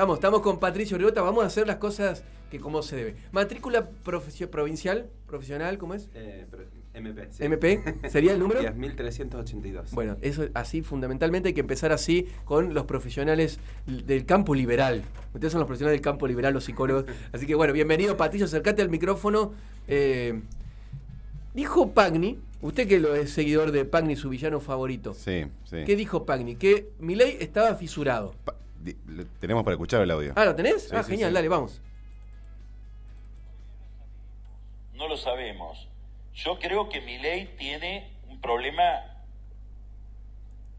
Estamos, 0.00 0.16
estamos 0.16 0.40
con 0.40 0.58
Patricio 0.58 0.96
Ribota, 0.96 1.20
vamos 1.20 1.44
a 1.44 1.48
hacer 1.48 1.66
las 1.66 1.76
cosas 1.76 2.24
que 2.50 2.58
como 2.58 2.82
se 2.82 2.96
debe. 2.96 3.16
Matrícula 3.32 3.90
provincial, 4.50 5.10
profesional, 5.26 5.76
¿cómo 5.76 5.92
es? 5.92 6.08
Eh, 6.14 6.46
MP. 6.94 7.28
MP, 7.38 8.08
¿sería 8.08 8.32
el 8.32 8.38
número? 8.38 8.62
10.382. 8.62 9.90
Bueno, 9.90 10.16
eso 10.22 10.48
así, 10.54 10.80
fundamentalmente 10.80 11.48
hay 11.48 11.52
que 11.52 11.60
empezar 11.60 11.92
así 11.92 12.26
con 12.46 12.72
los 12.72 12.86
profesionales 12.86 13.60
del 13.86 14.24
campo 14.24 14.54
liberal. 14.54 15.02
Ustedes 15.34 15.52
son 15.52 15.58
los 15.58 15.66
profesionales 15.66 15.98
del 15.98 16.02
campo 16.02 16.26
liberal, 16.26 16.54
los 16.54 16.64
psicólogos. 16.64 17.04
Así 17.32 17.46
que 17.46 17.54
bueno, 17.54 17.74
bienvenido 17.74 18.16
Patricio, 18.16 18.46
acercate 18.46 18.80
al 18.80 18.88
micrófono. 18.88 19.52
Eh, 19.86 20.40
dijo 21.52 21.90
Pagni, 21.90 22.38
usted 22.62 22.88
que 22.88 23.00
lo 23.00 23.14
es 23.14 23.32
seguidor 23.32 23.70
de 23.70 23.84
Pagni, 23.84 24.16
su 24.16 24.30
villano 24.30 24.60
favorito. 24.60 25.12
Sí, 25.12 25.44
sí. 25.64 25.84
¿Qué 25.84 25.94
dijo 25.94 26.24
Pagni? 26.24 26.56
Que 26.56 26.88
Milei 27.00 27.36
estaba 27.38 27.74
fisurado. 27.74 28.34
Tenemos 29.40 29.64
para 29.64 29.74
escuchar 29.74 30.02
el 30.02 30.10
audio. 30.10 30.32
Ah, 30.36 30.44
¿lo 30.44 30.54
tenés? 30.54 30.92
ah, 30.92 31.02
genial, 31.02 31.32
dale, 31.32 31.48
vamos. 31.48 31.80
No 34.94 35.08
lo 35.08 35.16
sabemos 35.16 35.90
yo 36.34 36.58
creo 36.58 36.88
que 36.88 37.00
mi 37.00 37.18
ley 37.18 37.54
tiene 37.58 38.10
un 38.28 38.40
problema, 38.40 38.82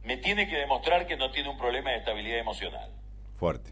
me 0.03 0.17
tiene 0.17 0.47
que 0.47 0.57
demostrar 0.57 1.07
que 1.07 1.17
no 1.17 1.31
tiene 1.31 1.49
un 1.49 1.57
problema 1.57 1.91
de 1.91 1.97
estabilidad 1.97 2.39
emocional. 2.39 2.89
Fuerte. 3.35 3.71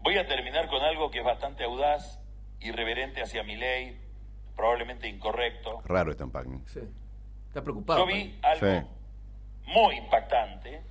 Voy 0.00 0.16
a 0.16 0.26
terminar 0.26 0.68
con 0.68 0.80
algo 0.82 1.10
que 1.10 1.18
es 1.18 1.24
bastante 1.24 1.64
audaz, 1.64 2.18
irreverente 2.60 3.20
hacia 3.20 3.42
mi 3.42 3.56
ley, 3.56 4.00
probablemente 4.56 5.08
incorrecto. 5.08 5.82
Raro 5.84 6.12
está 6.12 6.24
en 6.24 6.66
Sí. 6.66 6.80
Está 7.48 7.62
preocupado. 7.62 8.00
Yo 8.00 8.06
vi 8.06 8.38
algo 8.42 8.88
muy 9.68 9.96
impactante. 9.96 10.82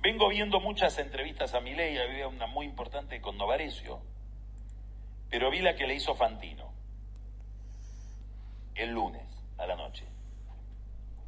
Vengo 0.00 0.28
viendo 0.28 0.60
muchas 0.60 0.98
entrevistas 0.98 1.54
a 1.54 1.60
mi 1.60 1.74
ley, 1.74 1.98
había 1.98 2.28
una 2.28 2.46
muy 2.46 2.66
importante 2.66 3.20
con 3.20 3.36
Novarecio 3.36 4.00
pero 5.32 5.50
vi 5.50 5.60
la 5.60 5.74
que 5.74 5.86
le 5.86 5.94
hizo 5.94 6.14
Fantino 6.14 6.70
el 8.74 8.90
lunes 8.90 9.26
a 9.56 9.66
la 9.66 9.76
noche. 9.76 10.04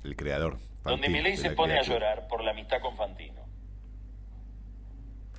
El 0.05 0.15
creador. 0.15 0.59
donde 0.83 1.09
Milei 1.09 1.39
se 1.39 1.51
pone 1.53 1.79
a 1.79 1.83
llorar 1.83 2.29
por 2.29 2.45
la 2.45 2.51
amistad 2.51 2.81
con 2.83 2.97
Fantino. 2.97 3.43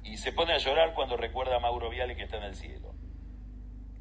Y 0.03 0.17
se 0.17 0.33
pone 0.33 0.53
a 0.53 0.57
llorar 0.57 0.95
cuando 0.95 1.15
recuerda 1.15 1.57
a 1.57 1.59
Mauro 1.59 1.91
Viale 1.91 2.15
que 2.15 2.23
está 2.23 2.37
en 2.37 2.43
el 2.43 2.55
cielo. 2.55 2.91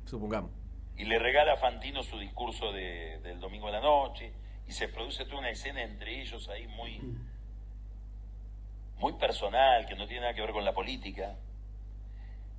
Supongamos. 0.06 0.50
Y 0.96 1.04
le 1.04 1.18
regala 1.18 1.52
a 1.52 1.56
Fantino 1.58 2.02
su 2.02 2.18
discurso 2.18 2.72
del 2.72 3.38
domingo 3.40 3.66
de 3.66 3.72
la 3.72 3.80
noche. 3.80 4.32
Y 4.66 4.72
se 4.72 4.88
produce 4.88 5.24
toda 5.24 5.38
una 5.38 5.50
escena 5.50 5.82
entre 5.82 6.20
ellos 6.22 6.48
ahí 6.48 6.66
muy, 6.68 7.00
muy 8.98 9.12
personal, 9.14 9.86
que 9.86 9.94
no 9.94 10.06
tiene 10.06 10.22
nada 10.22 10.34
que 10.34 10.40
ver 10.40 10.52
con 10.52 10.64
la 10.64 10.72
política. 10.72 11.36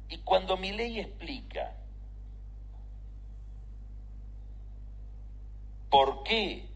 Y 0.09 0.19
cuando 0.19 0.57
Milei 0.57 0.99
explica 0.99 1.73
por 5.89 6.23
qué 6.23 6.67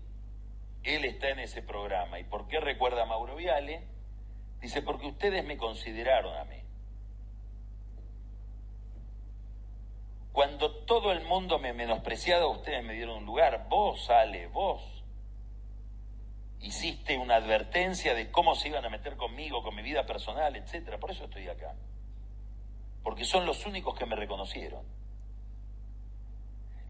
él 0.83 1.05
está 1.05 1.29
en 1.29 1.39
ese 1.39 1.61
programa 1.61 2.19
y 2.19 2.23
por 2.23 2.47
qué 2.47 2.59
recuerda 2.59 3.03
a 3.03 3.05
Mauro 3.05 3.35
Viale, 3.35 3.83
dice, 4.61 4.81
porque 4.81 5.07
ustedes 5.07 5.45
me 5.45 5.57
consideraron 5.57 6.35
a 6.35 6.45
mí. 6.45 6.59
Cuando 10.31 10.71
todo 10.85 11.11
el 11.11 11.21
mundo 11.25 11.59
me 11.59 11.73
menospreciaba, 11.73 12.47
ustedes 12.47 12.83
me 12.83 12.93
dieron 12.93 13.17
un 13.17 13.25
lugar. 13.25 13.67
Vos, 13.67 14.05
sale, 14.05 14.47
vos 14.47 14.98
hiciste 16.61 17.17
una 17.17 17.35
advertencia 17.35 18.13
de 18.13 18.31
cómo 18.31 18.55
se 18.55 18.69
iban 18.69 18.85
a 18.85 18.89
meter 18.89 19.15
conmigo, 19.15 19.63
con 19.63 19.75
mi 19.75 19.81
vida 19.81 20.05
personal, 20.05 20.55
etcétera. 20.55 20.97
Por 20.97 21.11
eso 21.11 21.25
estoy 21.25 21.47
acá. 21.47 21.75
Porque 23.03 23.23
son 23.23 23.45
los 23.45 23.65
únicos 23.65 23.97
que 23.97 24.05
me 24.05 24.15
reconocieron 24.15 24.99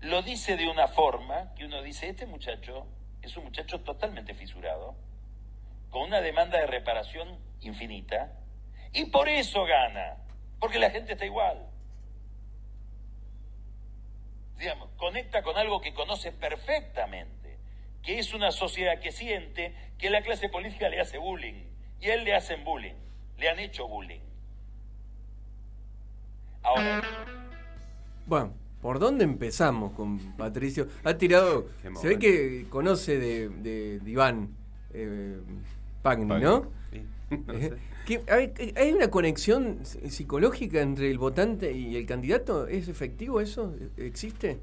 lo 0.02 0.22
dice 0.22 0.56
de 0.56 0.70
una 0.70 0.88
forma 0.88 1.54
que 1.56 1.66
uno 1.66 1.82
dice, 1.82 2.08
este 2.10 2.26
muchacho 2.26 2.88
es 3.22 3.36
un 3.36 3.46
muchacho 3.46 3.82
totalmente 3.82 4.34
fisurado, 4.34 4.96
con 5.90 6.04
una 6.04 6.22
demanda 6.22 6.58
de 6.60 6.68
reparación 6.68 7.38
infinita, 7.62 8.32
y 8.94 9.06
por 9.06 9.28
eso 9.28 9.66
gana, 9.66 10.18
porque 10.60 10.80
la 10.80 10.90
gente 10.90 11.14
está 11.14 11.26
igual. 11.26 11.68
Digamos, 14.58 14.90
conecta 14.98 15.42
con 15.42 15.58
algo 15.58 15.82
que 15.82 15.94
conoce 15.94 16.32
perfectamente, 16.32 17.39
que 18.04 18.20
es 18.20 18.34
una 18.34 18.52
sociedad 18.52 19.00
que 19.00 19.12
siente 19.12 19.74
que 19.98 20.10
la 20.10 20.22
clase 20.22 20.50
política 20.50 20.90
le 20.90 21.00
hace 21.00 21.18
bullying, 21.18 21.66
y 22.02 22.10
a 22.10 22.16
él 22.16 22.24
le 22.24 22.36
hacen 22.36 22.64
bullying, 22.64 22.96
le 23.38 23.50
han 23.50 23.60
hecho 23.60 23.88
bullying. 23.88 24.22
Ahora... 26.64 27.02
Bueno, 28.26 28.54
¿Por 28.82 29.00
dónde 29.00 29.26
empezamos 29.26 29.92
con 29.92 30.20
Patricio? 30.38 30.88
Ha 31.04 31.18
tirado. 31.18 31.68
Se 32.00 32.08
ve 32.08 32.18
que 32.18 32.66
conoce 32.70 33.20
de, 33.20 33.50
de, 33.50 34.10
Iván 34.10 34.56
eh, 34.94 35.38
Pagni, 36.02 36.26
¿no? 36.26 36.68
Sí. 36.92 37.04
Eh, 38.12 38.74
hay, 38.76 38.92
una 38.92 39.12
conexión 39.12 39.86
psicológica 39.86 40.82
entre 40.82 41.12
el 41.12 41.20
votante 41.20 41.72
y 41.74 41.96
el 41.96 42.08
candidato? 42.08 42.66
¿Es 42.66 42.88
efectivo 42.88 43.40
eso? 43.40 43.76
¿Existe? 43.98 44.58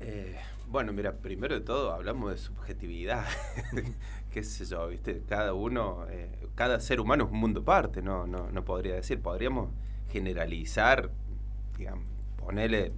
Eh, 0.00 0.36
bueno, 0.70 0.92
mira, 0.92 1.16
primero 1.18 1.54
de 1.54 1.60
todo 1.60 1.92
hablamos 1.92 2.30
de 2.30 2.38
subjetividad. 2.38 3.26
¿Qué 4.30 4.44
sé 4.44 4.64
yo? 4.64 4.88
¿viste? 4.88 5.22
Cada 5.28 5.52
uno, 5.52 6.06
eh, 6.08 6.30
cada 6.54 6.80
ser 6.80 7.00
humano 7.00 7.24
es 7.24 7.30
un 7.30 7.38
mundo 7.38 7.60
aparte, 7.60 8.02
no, 8.02 8.26
no, 8.26 8.50
no 8.50 8.64
podría 8.64 8.94
decir. 8.94 9.20
Podríamos 9.20 9.70
generalizar, 10.08 11.10
digamos, 11.76 12.04
ponerle 12.36 12.92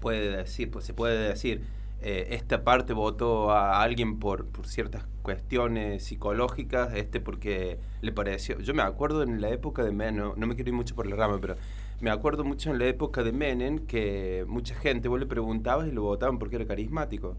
puede 0.00 0.36
decir, 0.36 0.70
pues 0.70 0.84
se 0.84 0.94
puede 0.94 1.28
decir, 1.28 1.62
eh, 2.00 2.28
esta 2.30 2.62
parte 2.62 2.92
votó 2.92 3.50
a 3.50 3.82
alguien 3.82 4.18
por, 4.18 4.46
por 4.46 4.66
ciertas 4.66 5.04
cuestiones 5.22 6.04
psicológicas, 6.04 6.94
este 6.94 7.20
porque 7.20 7.78
le 8.02 8.12
pareció. 8.12 8.60
Yo 8.60 8.74
me 8.74 8.82
acuerdo 8.82 9.22
en 9.22 9.40
la 9.40 9.48
época 9.48 9.82
de 9.82 9.92
Menem, 9.92 10.32
no, 10.36 10.46
me 10.46 10.54
quiero 10.54 10.70
ir 10.70 10.76
mucho 10.76 10.94
por 10.94 11.06
la 11.06 11.16
rama, 11.16 11.38
pero 11.40 11.56
me 12.00 12.10
acuerdo 12.10 12.44
mucho 12.44 12.70
en 12.70 12.78
la 12.78 12.86
época 12.86 13.22
de 13.22 13.32
Menem 13.32 13.86
que 13.86 14.44
mucha 14.48 14.74
gente, 14.74 15.08
vos 15.08 15.18
le 15.18 15.26
preguntabas 15.26 15.88
y 15.88 15.92
lo 15.92 16.02
votaban 16.02 16.38
porque 16.38 16.56
era 16.56 16.66
carismático, 16.66 17.36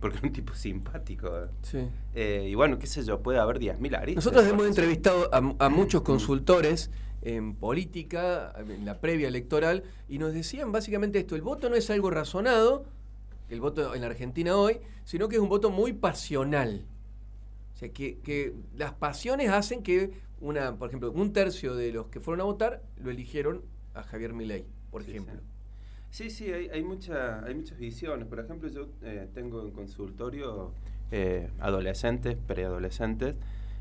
porque 0.00 0.18
era 0.18 0.26
un 0.26 0.32
tipo 0.32 0.54
simpático. 0.54 1.30
Sí. 1.62 1.88
Eh, 2.14 2.48
y 2.50 2.54
bueno, 2.54 2.78
qué 2.78 2.86
sé 2.86 3.04
yo, 3.04 3.20
puede 3.20 3.38
haber 3.38 3.58
10.000 3.58 3.96
aristas. 3.96 4.24
Nosotros 4.24 4.46
hemos 4.50 4.66
entrevistado 4.66 5.28
a, 5.32 5.66
a 5.66 5.68
muchos 5.68 6.02
consultores 6.02 6.90
en 7.22 7.54
política, 7.54 8.54
en 8.58 8.84
la 8.84 9.00
previa 9.00 9.28
electoral, 9.28 9.84
y 10.08 10.18
nos 10.18 10.32
decían 10.32 10.72
básicamente 10.72 11.18
esto, 11.18 11.36
el 11.36 11.42
voto 11.42 11.68
no 11.68 11.76
es 11.76 11.90
algo 11.90 12.10
razonado, 12.10 12.84
el 13.50 13.60
voto 13.60 13.94
en 13.94 14.00
la 14.00 14.06
Argentina 14.06 14.56
hoy, 14.56 14.78
sino 15.04 15.28
que 15.28 15.36
es 15.36 15.42
un 15.42 15.48
voto 15.48 15.70
muy 15.70 15.92
pasional. 15.92 16.86
O 17.74 17.76
sea, 17.76 17.88
que, 17.90 18.54
las 18.76 18.92
pasiones 18.92 19.50
hacen 19.50 19.82
que, 19.82 20.12
una, 20.40 20.76
por 20.76 20.88
ejemplo, 20.88 21.10
un 21.12 21.32
tercio 21.32 21.74
de 21.74 21.92
los 21.92 22.06
que 22.06 22.20
fueron 22.20 22.42
a 22.42 22.44
votar 22.44 22.82
lo 22.96 23.10
eligieron 23.10 23.62
a 24.00 24.02
Javier 24.04 24.32
Milei, 24.32 24.64
por 24.90 25.02
ejemplo. 25.02 25.40
Sí, 26.10 26.28
sí, 26.30 26.52
hay, 26.52 26.68
hay, 26.70 26.82
mucha, 26.82 27.44
hay 27.44 27.54
muchas 27.54 27.78
visiones. 27.78 28.26
Por 28.26 28.40
ejemplo, 28.40 28.68
yo 28.68 28.88
eh, 29.02 29.28
tengo 29.32 29.62
en 29.62 29.70
consultorio 29.70 30.72
eh, 31.12 31.48
adolescentes, 31.60 32.36
preadolescentes, 32.36 33.36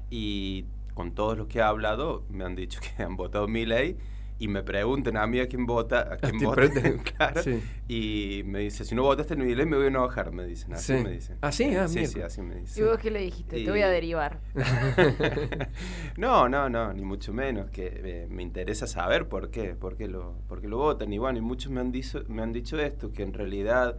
y 0.09 0.65
con 0.93 1.13
todos 1.13 1.37
los 1.37 1.47
que 1.47 1.59
he 1.59 1.61
hablado, 1.61 2.23
me 2.29 2.43
han 2.43 2.55
dicho 2.55 2.79
que 2.97 3.03
han 3.03 3.15
votado 3.15 3.47
mi 3.47 3.65
ley 3.65 3.97
y 4.39 4.47
me 4.47 4.63
preguntan 4.63 5.17
a 5.17 5.27
mí 5.27 5.39
a 5.41 5.47
quién 5.47 5.65
vota, 5.65 6.13
a 6.13 6.17
quién 6.17 6.39
vota, 6.39 6.69
claro, 7.17 7.41
y 7.89 8.41
me 8.45 8.59
dice, 8.59 8.85
si 8.85 8.95
no 8.95 9.03
votaste 9.03 9.33
en 9.33 9.45
mi 9.45 9.53
ley 9.53 9.65
me 9.65 9.75
voy 9.75 9.85
a 9.85 9.89
enojar, 9.89 10.31
me 10.31 10.45
dicen, 10.45 10.73
así 10.73 10.93
me 10.93 11.11
dicen. 11.11 11.37
¿Ah, 11.41 11.51
sí? 11.51 11.75
Ah, 11.75 11.89
sí, 11.89 12.05
sí, 12.07 12.21
así 12.21 12.41
me 12.41 12.55
dicen. 12.55 12.83
¿Y 12.83 12.87
vos 12.87 12.97
qué 12.97 13.11
le 13.11 13.19
dijiste? 13.19 13.61
Te 13.63 13.69
voy 13.69 13.81
a 13.81 13.89
derivar. 13.89 14.39
no, 16.17 16.47
no, 16.47 16.69
no, 16.69 16.93
ni 16.93 17.03
mucho 17.03 17.33
menos, 17.33 17.69
que 17.69 17.91
eh, 17.93 18.27
me 18.29 18.41
interesa 18.41 18.87
saber 18.87 19.27
por 19.27 19.51
qué, 19.51 19.75
por 19.75 19.97
qué 19.97 20.07
lo, 20.07 20.35
por 20.47 20.61
qué 20.61 20.69
lo 20.69 20.77
votan, 20.77 21.11
y 21.11 21.17
bueno, 21.17 21.37
y 21.37 21.41
muchos 21.41 21.69
me 21.69 21.81
han, 21.81 21.91
dicho, 21.91 22.23
me 22.29 22.41
han 22.41 22.53
dicho 22.53 22.79
esto, 22.79 23.11
que 23.11 23.23
en 23.23 23.33
realidad 23.33 23.97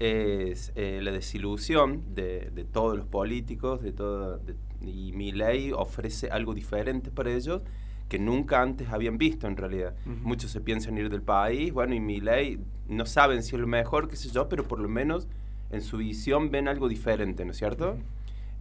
es 0.00 0.72
eh, 0.74 0.98
la 1.00 1.12
desilusión 1.12 2.02
de, 2.12 2.50
de, 2.52 2.64
todos 2.64 2.98
los 2.98 3.06
políticos, 3.06 3.82
de 3.82 3.92
todo, 3.92 4.40
y 4.82 5.12
mi 5.12 5.30
ley 5.30 5.70
ofrece 5.72 6.28
algo 6.28 6.54
diferente 6.54 7.12
para 7.12 7.30
ellos 7.30 7.62
que 8.08 8.18
nunca 8.18 8.62
antes 8.62 8.88
habían 8.90 9.18
visto 9.18 9.46
en 9.46 9.56
realidad. 9.56 9.94
Muchos 10.22 10.50
se 10.50 10.60
piensan 10.60 10.96
ir 10.98 11.10
del 11.10 11.22
país, 11.22 11.72
bueno, 11.72 11.94
y 11.94 12.00
mi 12.00 12.20
ley 12.20 12.60
no 12.88 13.06
saben 13.06 13.42
si 13.42 13.56
es 13.56 13.60
lo 13.60 13.66
mejor, 13.66 14.08
qué 14.08 14.16
sé 14.16 14.30
yo, 14.30 14.48
pero 14.48 14.64
por 14.64 14.78
lo 14.78 14.88
menos 14.88 15.26
en 15.70 15.82
su 15.82 15.96
visión 15.98 16.50
ven 16.50 16.68
algo 16.68 16.88
diferente, 16.88 17.44
¿no 17.44 17.50
es 17.50 17.56
cierto? 17.56 17.96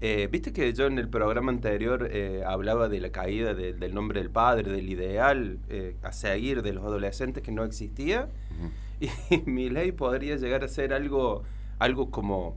Eh, 0.02 0.28
Viste 0.32 0.52
que 0.52 0.74
yo 0.74 0.88
en 0.88 0.98
el 0.98 1.08
programa 1.08 1.52
anterior 1.52 2.10
eh, 2.12 2.44
hablaba 2.46 2.90
de 2.90 3.00
la 3.00 3.12
caída 3.12 3.54
del 3.54 3.94
nombre 3.94 4.20
del 4.20 4.30
padre, 4.30 4.72
del 4.72 4.90
ideal 4.90 5.60
eh, 5.70 5.96
a 6.02 6.12
seguir 6.12 6.62
de 6.64 6.74
los 6.74 6.84
adolescentes 6.84 7.44
que 7.44 7.52
no 7.52 7.64
existía, 7.64 8.30
y 9.00 9.10
mi 9.46 9.70
ley 9.70 9.92
podría 9.92 10.36
llegar 10.38 10.64
a 10.64 10.68
ser 10.68 10.94
algo, 10.94 11.44
algo 11.80 12.10
como 12.10 12.56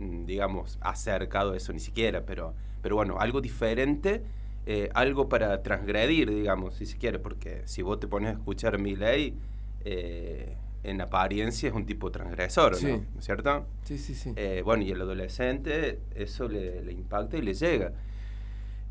Mm, 0.00 0.24
digamos, 0.24 0.78
acercado 0.80 1.52
a 1.52 1.56
eso 1.58 1.74
ni 1.74 1.78
siquiera, 1.78 2.24
pero, 2.24 2.54
pero 2.80 2.96
bueno, 2.96 3.18
algo 3.20 3.42
diferente 3.42 4.22
eh, 4.72 4.88
algo 4.94 5.28
para 5.28 5.62
transgredir, 5.62 6.30
digamos, 6.30 6.74
si 6.76 6.86
se 6.86 6.96
quiere, 6.96 7.18
porque 7.18 7.62
si 7.64 7.82
vos 7.82 7.98
te 7.98 8.06
pones 8.06 8.28
a 8.30 8.32
escuchar 8.38 8.78
mi 8.78 8.94
ley, 8.94 9.34
eh, 9.84 10.56
en 10.84 11.00
apariencia 11.00 11.68
es 11.70 11.74
un 11.74 11.84
tipo 11.86 12.10
transgresor, 12.12 12.76
Sí. 12.76 12.86
¿no? 12.86 12.96
¿No 13.14 13.18
es 13.18 13.24
cierto? 13.24 13.66
Sí, 13.82 13.98
sí, 13.98 14.14
sí. 14.14 14.32
Eh, 14.36 14.62
bueno, 14.64 14.82
y 14.84 14.90
el 14.92 15.00
adolescente 15.00 15.98
eso 16.14 16.48
le, 16.48 16.82
le 16.84 16.92
impacta 16.92 17.36
y 17.36 17.42
le 17.42 17.54
llega. 17.54 17.92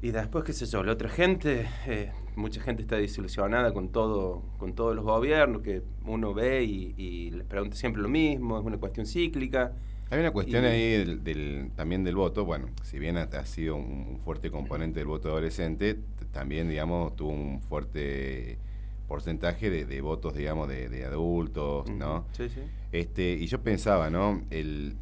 Y 0.01 0.11
después, 0.11 0.43
qué 0.43 0.53
sé 0.53 0.65
yo, 0.65 0.83
la 0.83 0.91
otra 0.93 1.09
gente, 1.09 1.67
eh, 1.87 2.11
mucha 2.35 2.61
gente 2.61 2.81
está 2.83 2.95
desilusionada 2.97 3.73
con 3.73 3.89
todo, 3.89 4.43
con 4.57 4.73
todos 4.73 4.95
los 4.95 5.03
gobiernos, 5.05 5.61
que 5.61 5.81
uno 6.05 6.33
ve 6.33 6.63
y, 6.63 6.93
y 6.97 7.31
les 7.31 7.45
pregunta 7.45 7.75
siempre 7.77 8.01
lo 8.01 8.09
mismo, 8.09 8.59
es 8.59 8.65
una 8.65 8.77
cuestión 8.77 9.05
cíclica. 9.05 9.73
Hay 10.11 10.19
una 10.19 10.31
cuestión 10.31 10.63
Y- 10.63 10.67
ahí 10.67 10.91
del, 10.97 11.23
del- 11.23 11.71
también 11.75 12.03
del 12.03 12.15
voto, 12.15 12.45
bueno, 12.45 12.67
si 12.83 12.97
bien 13.00 13.17
ha, 13.17 13.23
ha 13.23 13.45
sido 13.45 13.75
un, 13.75 14.07
un 14.09 14.19
fuerte 14.19 14.50
componente 14.50 15.00
del 15.00 15.07
voto 15.07 15.29
adolescente, 15.29 16.00
también, 16.31 16.67
digamos, 16.69 17.15
tuvo 17.15 17.31
un 17.31 17.61
fuerte 17.61 18.57
porcentaje 19.07 19.69
de, 19.69 19.85
de 19.85 20.01
votos, 20.01 20.33
digamos, 20.35 20.67
de, 20.67 20.89
de 20.89 21.06
adultos, 21.06 21.89
¿no? 21.89 22.25
Sí, 22.33 22.50
sí. 22.50 22.61
Este, 22.91 23.33
y 23.33 23.47
yo 23.47 23.61
pensaba, 23.61 24.09
¿no? 24.09 24.41
El, 24.51 24.95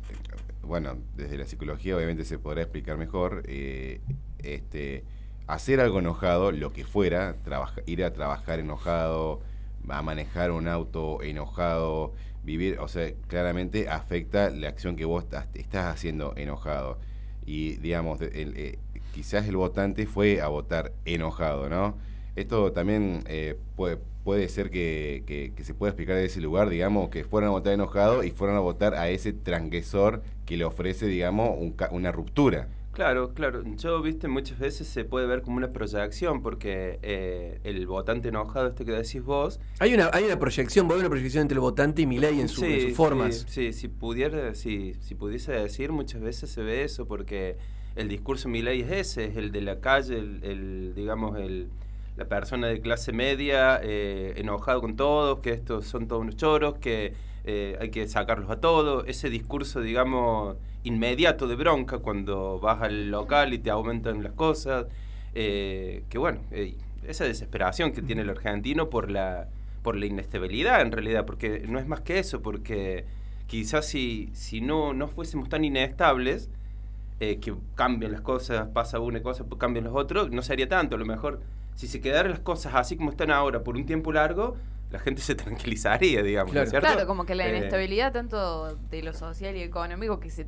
bueno, 0.64 0.98
desde 1.16 1.38
la 1.38 1.46
psicología 1.46 1.96
obviamente 1.96 2.26
se 2.26 2.38
podrá 2.40 2.62
explicar 2.62 2.98
mejor. 2.98 3.44
eh, 3.48 4.02
este, 4.44 5.04
hacer 5.48 5.80
algo 5.80 6.00
enojado, 6.00 6.52
lo 6.52 6.72
que 6.74 6.84
fuera, 6.84 7.38
trabaja- 7.44 7.82
ir 7.86 8.04
a 8.04 8.12
trabajar 8.14 8.60
enojado, 8.60 9.40
a 9.88 10.02
manejar 10.02 10.52
un 10.52 10.68
auto 10.68 11.22
enojado, 11.24 12.14
vivir, 12.48 12.80
o 12.80 12.88
sea, 12.88 13.12
claramente 13.28 13.90
afecta 13.90 14.50
la 14.50 14.70
acción 14.70 14.96
que 14.96 15.06
vos 15.06 15.26
estás, 15.26 15.48
haciendo 15.94 16.34
enojado. 16.38 16.98
Y 17.46 17.76
digamos, 17.78 18.20
de- 18.20 18.28
el, 18.42 18.58
eh, 18.58 18.80
quizás 19.14 19.48
el 19.48 19.58
votante 19.58 20.06
fue 20.08 20.42
a 20.42 20.48
votar 20.48 20.94
enojado, 21.06 21.70
¿no? 21.70 21.98
Esto 22.36 22.72
también 22.72 23.24
eh, 23.28 23.58
puede, 23.76 23.98
puede 24.24 24.48
ser 24.50 24.70
que, 24.70 25.24
que- 25.28 25.64
se 25.64 25.74
pueda 25.74 25.92
explicar 25.92 26.16
de 26.16 26.26
ese 26.26 26.40
lugar, 26.42 26.70
digamos, 26.70 27.10
que 27.10 27.24
fueran 27.26 27.50
a 27.50 27.52
votar 27.52 27.74
enojado 27.74 28.24
y 28.24 28.32
fueran 28.32 28.56
a 28.56 28.60
votar 28.62 28.96
a 28.96 29.10
ese 29.10 29.34
transgresor 29.34 30.22
que 30.46 30.56
le 30.58 30.64
ofrece, 30.66 31.06
digamos, 31.08 31.52
un 31.60 31.76
una 31.92 32.12
ruptura. 32.14 32.70
Claro, 32.98 33.32
claro. 33.36 33.62
Yo, 33.76 34.02
viste, 34.02 34.28
muchas 34.28 34.58
veces 34.58 34.88
se 34.88 35.06
puede 35.06 35.28
ver 35.28 35.44
como 35.44 35.58
una 35.58 35.72
proyección, 35.72 36.42
porque 36.42 36.98
eh, 37.04 37.60
el 37.64 37.86
votante 37.86 38.30
enojado, 38.30 38.70
este 38.70 38.86
que 38.86 38.92
decís 38.92 39.22
vos, 39.24 39.60
Hay 39.78 39.94
una, 39.94 40.10
hay 40.14 40.24
una 40.24 40.40
proyección, 40.40 40.88
vos 40.88 40.98
una 40.98 41.08
proyección 41.08 41.44
entre 41.44 41.58
el 41.58 41.60
votante 41.60 42.02
y 42.02 42.08
Milei 42.08 42.42
en, 42.42 42.48
su- 42.48 42.66
en 42.66 42.82
sus 42.82 42.94
formas. 42.98 43.46
Sí, 43.48 43.72
sí, 43.72 43.74
si 43.74 43.88
pudiera, 43.88 44.56
si, 44.56 44.96
si 45.00 45.14
pudiese 45.14 45.52
decir, 45.52 45.92
muchas 45.92 46.22
veces 46.22 46.50
se 46.50 46.64
ve 46.64 46.84
eso, 46.86 47.06
porque 47.08 47.58
el 47.96 48.08
discurso 48.08 48.50
Milei 48.50 48.82
es 48.82 48.90
ese, 48.92 49.26
es 49.26 49.38
el 49.38 49.52
de 49.52 49.62
la 49.62 49.80
calle, 49.80 50.18
el, 50.18 50.44
el, 50.44 50.94
digamos, 50.96 51.38
el, 51.38 51.68
la 52.16 52.26
persona 52.26 52.66
de 52.66 52.82
clase 52.82 53.14
media 53.14 53.80
eh, 53.84 54.34
enojado 54.38 54.82
con 54.82 54.96
todos, 54.96 55.42
que 55.42 55.52
estos 55.52 55.86
son 55.86 56.08
todos 56.08 56.24
unos 56.24 56.36
choros, 56.36 56.80
que 56.80 57.14
eh, 57.48 57.78
hay 57.80 57.90
que 57.90 58.06
sacarlos 58.10 58.52
a 58.52 58.60
todos, 58.60 59.06
ese 59.08 59.30
discurso, 59.30 59.80
digamos, 59.80 60.58
inmediato 60.84 61.48
de 61.48 61.56
bronca 61.56 62.00
cuando 62.00 62.60
vas 62.60 62.82
al 62.82 63.10
local 63.10 63.54
y 63.54 63.60
te 63.60 63.70
aumentan 63.70 64.22
las 64.22 64.34
cosas, 64.34 64.88
eh, 65.34 66.04
que 66.10 66.18
bueno, 66.18 66.42
eh, 66.52 66.76
esa 67.08 67.24
desesperación 67.24 67.94
que 67.94 68.02
tiene 68.02 68.24
el 68.24 68.30
argentino 68.30 68.90
por 68.90 69.10
la, 69.10 69.48
por 69.82 69.96
la 69.96 70.06
inestabilidad 70.06 70.82
en 70.82 70.92
realidad, 70.92 71.26
porque 71.26 71.64
no 71.68 71.80
es 71.80 71.88
más 71.88 72.02
que 72.02 72.20
eso, 72.20 72.42
porque 72.42 73.06
quizás 73.48 73.86
si, 73.86 74.30
si 74.34 74.60
no, 74.60 74.94
no 74.94 75.08
fuésemos 75.08 75.48
tan 75.48 75.64
inestables, 75.64 76.50
eh, 77.22 77.40
que 77.40 77.56
cambian 77.76 78.12
las 78.12 78.22
cosas, 78.22 78.68
pasa 78.74 79.00
una 79.00 79.24
cosa, 79.24 79.46
pues 79.46 79.58
cambian 79.58 79.86
los 79.86 79.96
otros, 79.96 80.32
no 80.32 80.42
sería 80.42 80.68
tanto. 80.68 80.98
A 80.98 81.00
lo 81.00 81.06
mejor, 81.06 81.40
si 81.76 81.88
se 81.88 82.02
quedaran 82.02 82.32
las 82.32 82.42
cosas 82.42 82.76
así 82.76 82.98
como 82.98 83.10
están 83.10 83.32
ahora 83.32 83.64
por 83.64 83.78
un 83.78 83.86
tiempo 83.86 84.12
largo, 84.12 84.58
la 84.90 85.00
gente 85.00 85.22
se 85.22 85.36
tranquilizaría, 85.36 86.24
digamos, 86.24 86.54
¿no 86.54 86.62
es 86.62 86.70
Claro. 86.70 86.82
cierto? 86.82 86.88
Claro, 86.96 87.08
como 87.08 87.26
que 87.26 87.36
la 87.36 87.48
Eh, 87.48 87.58
inestabilidad 87.58 88.14
tanto 88.14 88.76
de 88.90 89.04
lo 89.04 89.14
social 89.14 89.56
y 89.56 89.62
económico 89.62 90.20
que 90.20 90.30
se 90.30 90.48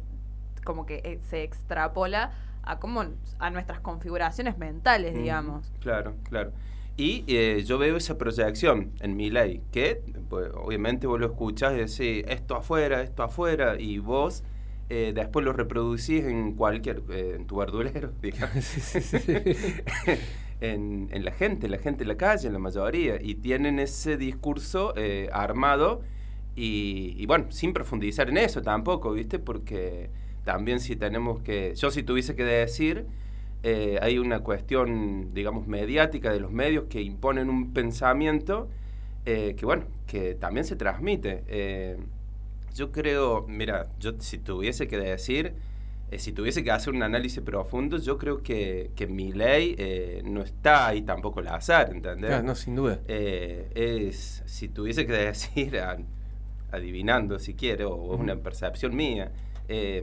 como 0.64 0.86
que 0.86 1.02
eh, 1.04 1.20
se 1.30 1.44
extrapola 1.44 2.32
a 2.64 2.80
como 2.80 3.04
a 3.40 3.50
nuestras 3.50 3.80
configuraciones 3.80 4.58
mentales, 4.58 5.16
digamos. 5.16 5.72
Claro, 5.80 6.16
claro. 6.24 6.52
Y 6.98 7.24
eh, 7.28 7.64
yo 7.66 7.78
veo 7.78 7.96
esa 7.96 8.18
proyección 8.18 8.92
en 9.00 9.16
mi 9.16 9.30
ley, 9.30 9.62
que 9.72 10.02
pues, 10.30 10.52
obviamente 10.54 11.08
vos 11.08 11.20
lo 11.20 11.28
escuchás 11.28 11.74
y 11.74 11.78
decís 11.78 12.26
esto 12.28 12.56
afuera, 12.58 13.02
esto 13.02 13.24
afuera, 13.24 13.80
y 13.80 14.00
vos 14.00 14.44
eh, 14.90 15.14
después 15.16 15.46
lo 15.46 15.54
reproducís 15.54 16.26
en 16.26 16.56
cualquier, 16.56 17.02
eh, 17.10 17.34
en 17.38 17.48
tu 17.48 17.56
verdulero, 17.58 18.12
digamos. 18.22 18.64
Sí, 18.66 18.82
sí, 19.02 19.18
sí. 19.20 19.34
en, 20.62 21.10
la 21.12 21.32
gente, 21.32 21.70
la 21.70 21.78
gente 21.78 22.04
en 22.04 22.10
la 22.10 22.18
calle, 22.18 22.48
en 22.48 22.54
la 22.54 22.60
mayoría, 22.60 23.22
y 23.22 23.36
tienen 23.36 23.80
ese 23.80 24.18
discurso 24.18 24.94
eh, 24.98 25.30
armado 25.32 26.02
y, 26.56 27.16
y 27.18 27.26
bueno, 27.26 27.52
sin 27.52 27.74
profundizar 27.74 28.30
en 28.30 28.38
eso 28.38 28.62
tampoco, 28.62 29.12
¿viste? 29.14 29.40
Porque 29.40 30.10
también 30.44 30.80
si 30.80 30.96
tenemos 30.96 31.42
que, 31.42 31.74
yo 31.76 31.92
si 31.92 32.04
tuviese 32.04 32.36
que 32.36 32.44
decir, 32.44 33.06
eh, 33.62 34.00
hay 34.02 34.18
una 34.18 34.40
cuestión, 34.40 35.34
digamos, 35.34 35.68
mediática 35.68 36.32
de 36.32 36.40
los 36.40 36.52
medios 36.52 36.86
que 36.90 37.02
imponen 37.02 37.50
un 37.50 37.74
pensamiento 37.74 38.70
eh, 39.26 39.56
que, 39.58 39.66
bueno, 39.66 39.86
que 40.08 40.36
también 40.36 40.66
se 40.66 40.76
transmite. 40.76 41.44
Eh, 41.48 41.98
yo 42.74 42.92
creo, 42.92 43.46
mira, 43.48 43.90
yo 44.00 44.14
si 44.20 44.38
tuviese 44.38 44.88
que 44.88 44.98
decir, 44.98 45.54
eh, 46.12 46.20
si 46.20 46.32
tuviese 46.34 46.64
que 46.64 46.72
hacer 46.72 46.94
un 46.94 47.04
análisis 47.04 47.42
profundo, 47.42 47.98
yo 47.98 48.18
creo 48.18 48.42
que, 48.42 48.92
que 48.96 49.08
mi 49.08 49.32
ley 49.32 49.76
eh, 49.78 50.22
no 50.26 50.42
está 50.42 50.88
ahí 50.88 51.02
tampoco 51.04 51.40
al 51.40 51.48
azar, 51.50 51.92
¿entendés? 51.92 52.30
Claro, 52.30 52.44
no, 52.44 52.56
sin 52.56 52.76
duda. 52.76 53.00
Eh, 53.08 53.70
es, 54.10 54.42
si 54.46 54.70
tuviese 54.70 55.06
que 55.06 55.14
decir, 55.32 55.78
a- 55.80 55.98
adivinando 56.72 57.40
si 57.40 57.54
quiere, 57.56 57.84
o 57.86 58.14
es 58.16 58.20
una 58.20 58.36
percepción 58.36 58.96
mía, 58.96 59.32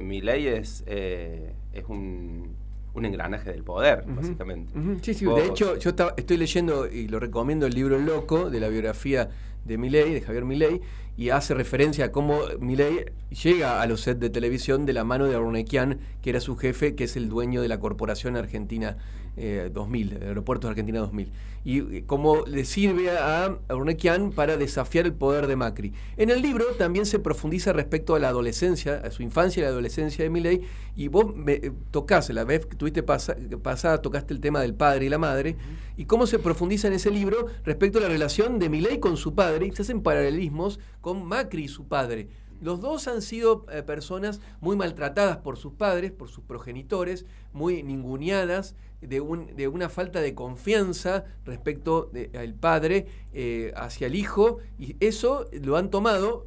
mi 0.01 0.21
ley 0.21 0.47
es, 0.47 0.85
es 0.87 1.85
un, 1.89 2.55
un 2.95 3.05
engranaje 3.05 3.51
del 3.51 3.63
poder, 3.65 4.05
básicamente. 4.07 4.73
Sí, 5.03 5.15
sí, 5.15 5.27
Vos- 5.27 5.41
de 5.43 5.49
hecho, 5.49 5.77
yo 5.77 5.91
estaba- 5.91 6.15
estoy 6.17 6.37
leyendo 6.37 6.87
y 6.87 7.09
lo 7.09 7.19
recomiendo 7.21 7.67
el 7.67 7.75
libro 7.75 7.99
Loco 7.99 8.49
de 8.51 8.61
la 8.61 8.69
biografía 8.69 9.29
de 9.67 9.79
Milei, 9.79 10.15
de 10.15 10.21
Javier 10.21 10.45
Milei, 10.45 10.81
y 11.17 11.31
hace 11.31 11.55
referencia 11.55 12.07
a 12.07 12.13
cómo 12.13 12.41
Milei 12.61 13.07
llega 13.43 13.81
a 13.81 13.87
los 13.87 14.03
sets 14.03 14.21
de 14.21 14.31
televisión 14.31 14.87
de 14.87 14.93
la 14.93 15.05
mano 15.05 15.27
de 15.27 15.37
Arnequian, 15.37 15.99
que 16.23 16.31
era 16.31 16.41
su 16.41 16.57
jefe, 16.57 16.95
que 16.95 17.05
es 17.05 17.17
el 17.17 17.29
dueño 17.29 17.63
de 17.63 17.69
la 17.69 17.81
Corporación 17.81 18.37
Argentina 18.37 18.99
eh, 19.37 19.71
2000, 19.73 20.13
el 20.15 20.23
Aeropuertos 20.23 20.69
Argentina 20.71 21.01
2000. 21.01 21.31
Y 21.65 21.79
eh, 21.97 22.05
cómo 22.07 22.45
le 22.47 22.65
sirve 22.65 23.11
a 23.11 23.59
Arnequian 23.69 24.31
para 24.31 24.57
desafiar 24.57 25.05
el 25.07 25.13
poder 25.15 25.47
de 25.49 25.57
Macri. 25.57 25.93
En 26.17 26.31
el 26.31 26.41
libro 26.41 26.65
también 26.79 27.07
se 27.07 27.19
profundiza 27.19 27.73
respecto 27.73 28.15
a 28.15 28.19
la 28.21 28.29
adolescencia, 28.29 29.03
a 29.05 29.11
su 29.11 29.23
infancia 29.23 29.61
y 29.61 29.65
la 29.65 29.71
adolescencia 29.71 30.23
de 30.25 30.31
Milei, 30.31 30.61
y 30.95 31.09
vos 31.09 31.35
me, 31.35 31.55
eh, 31.55 31.73
tocás, 31.91 32.31
la 32.31 32.45
vez 32.45 32.67
que 32.67 32.77
tuviste 32.77 33.03
pasa- 33.03 33.37
pasada, 33.63 34.01
tocaste 34.01 34.33
el 34.33 34.41
tema 34.41 34.61
del 34.61 34.75
padre 34.75 35.07
y 35.07 35.09
la 35.09 35.19
madre, 35.19 35.57
y 35.97 36.05
cómo 36.05 36.27
se 36.27 36.39
profundiza 36.39 36.87
en 36.87 36.95
ese 36.95 37.11
libro 37.11 37.47
respecto 37.65 37.99
a 37.99 38.03
la 38.03 38.09
relación 38.09 38.59
de 38.59 38.69
Milei 38.69 39.01
con 39.01 39.17
su 39.17 39.35
padre, 39.35 39.67
y 39.67 39.73
se 39.73 39.83
hacen 39.83 40.03
paralelismos 40.03 40.79
con 41.01 41.25
Macri 41.25 41.65
y 41.65 41.69
su 41.69 41.89
padre. 41.89 42.29
Los 42.63 42.81
dos 42.81 43.07
han 43.07 43.21
sido 43.21 43.67
eh, 43.71 43.83
personas 43.83 44.41
muy 44.63 44.77
maltratadas 44.77 45.37
por 45.39 45.59
sus 45.59 45.75
padres, 45.75 46.11
por 46.13 46.29
sus 46.31 46.43
progenitores, 46.43 47.27
muy 47.53 47.83
ninguneadas, 47.83 48.75
de, 49.01 49.21
un- 49.21 49.55
de 49.57 49.69
una 49.69 49.89
falta 49.89 50.21
de 50.21 50.35
confianza 50.35 51.25
respecto 51.45 52.11
del 52.13 52.55
padre 52.55 53.07
eh, 53.33 53.73
hacia 53.77 54.07
el 54.07 54.15
hijo, 54.15 54.59
y 54.79 54.97
eso 55.01 55.47
lo 55.53 55.77
han 55.77 55.91
tomado 55.91 56.47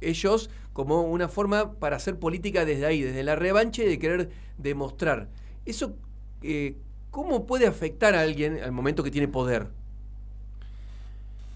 ellos 0.00 0.50
como 0.72 1.02
una 1.02 1.28
forma 1.28 1.72
para 1.74 1.96
hacer 1.96 2.18
política 2.18 2.64
desde 2.64 2.86
ahí, 2.86 3.02
desde 3.02 3.22
la 3.24 3.36
revancha 3.36 3.82
y 3.82 3.86
de 3.88 3.98
querer 3.98 4.30
demostrar. 4.56 5.28
Eso, 5.66 5.96
eh, 6.42 6.76
¿cómo 7.10 7.46
puede 7.46 7.66
afectar 7.66 8.14
a 8.14 8.20
alguien 8.22 8.60
al 8.62 8.72
momento 8.72 9.02
que 9.02 9.10
tiene 9.10 9.28
poder? 9.28 9.68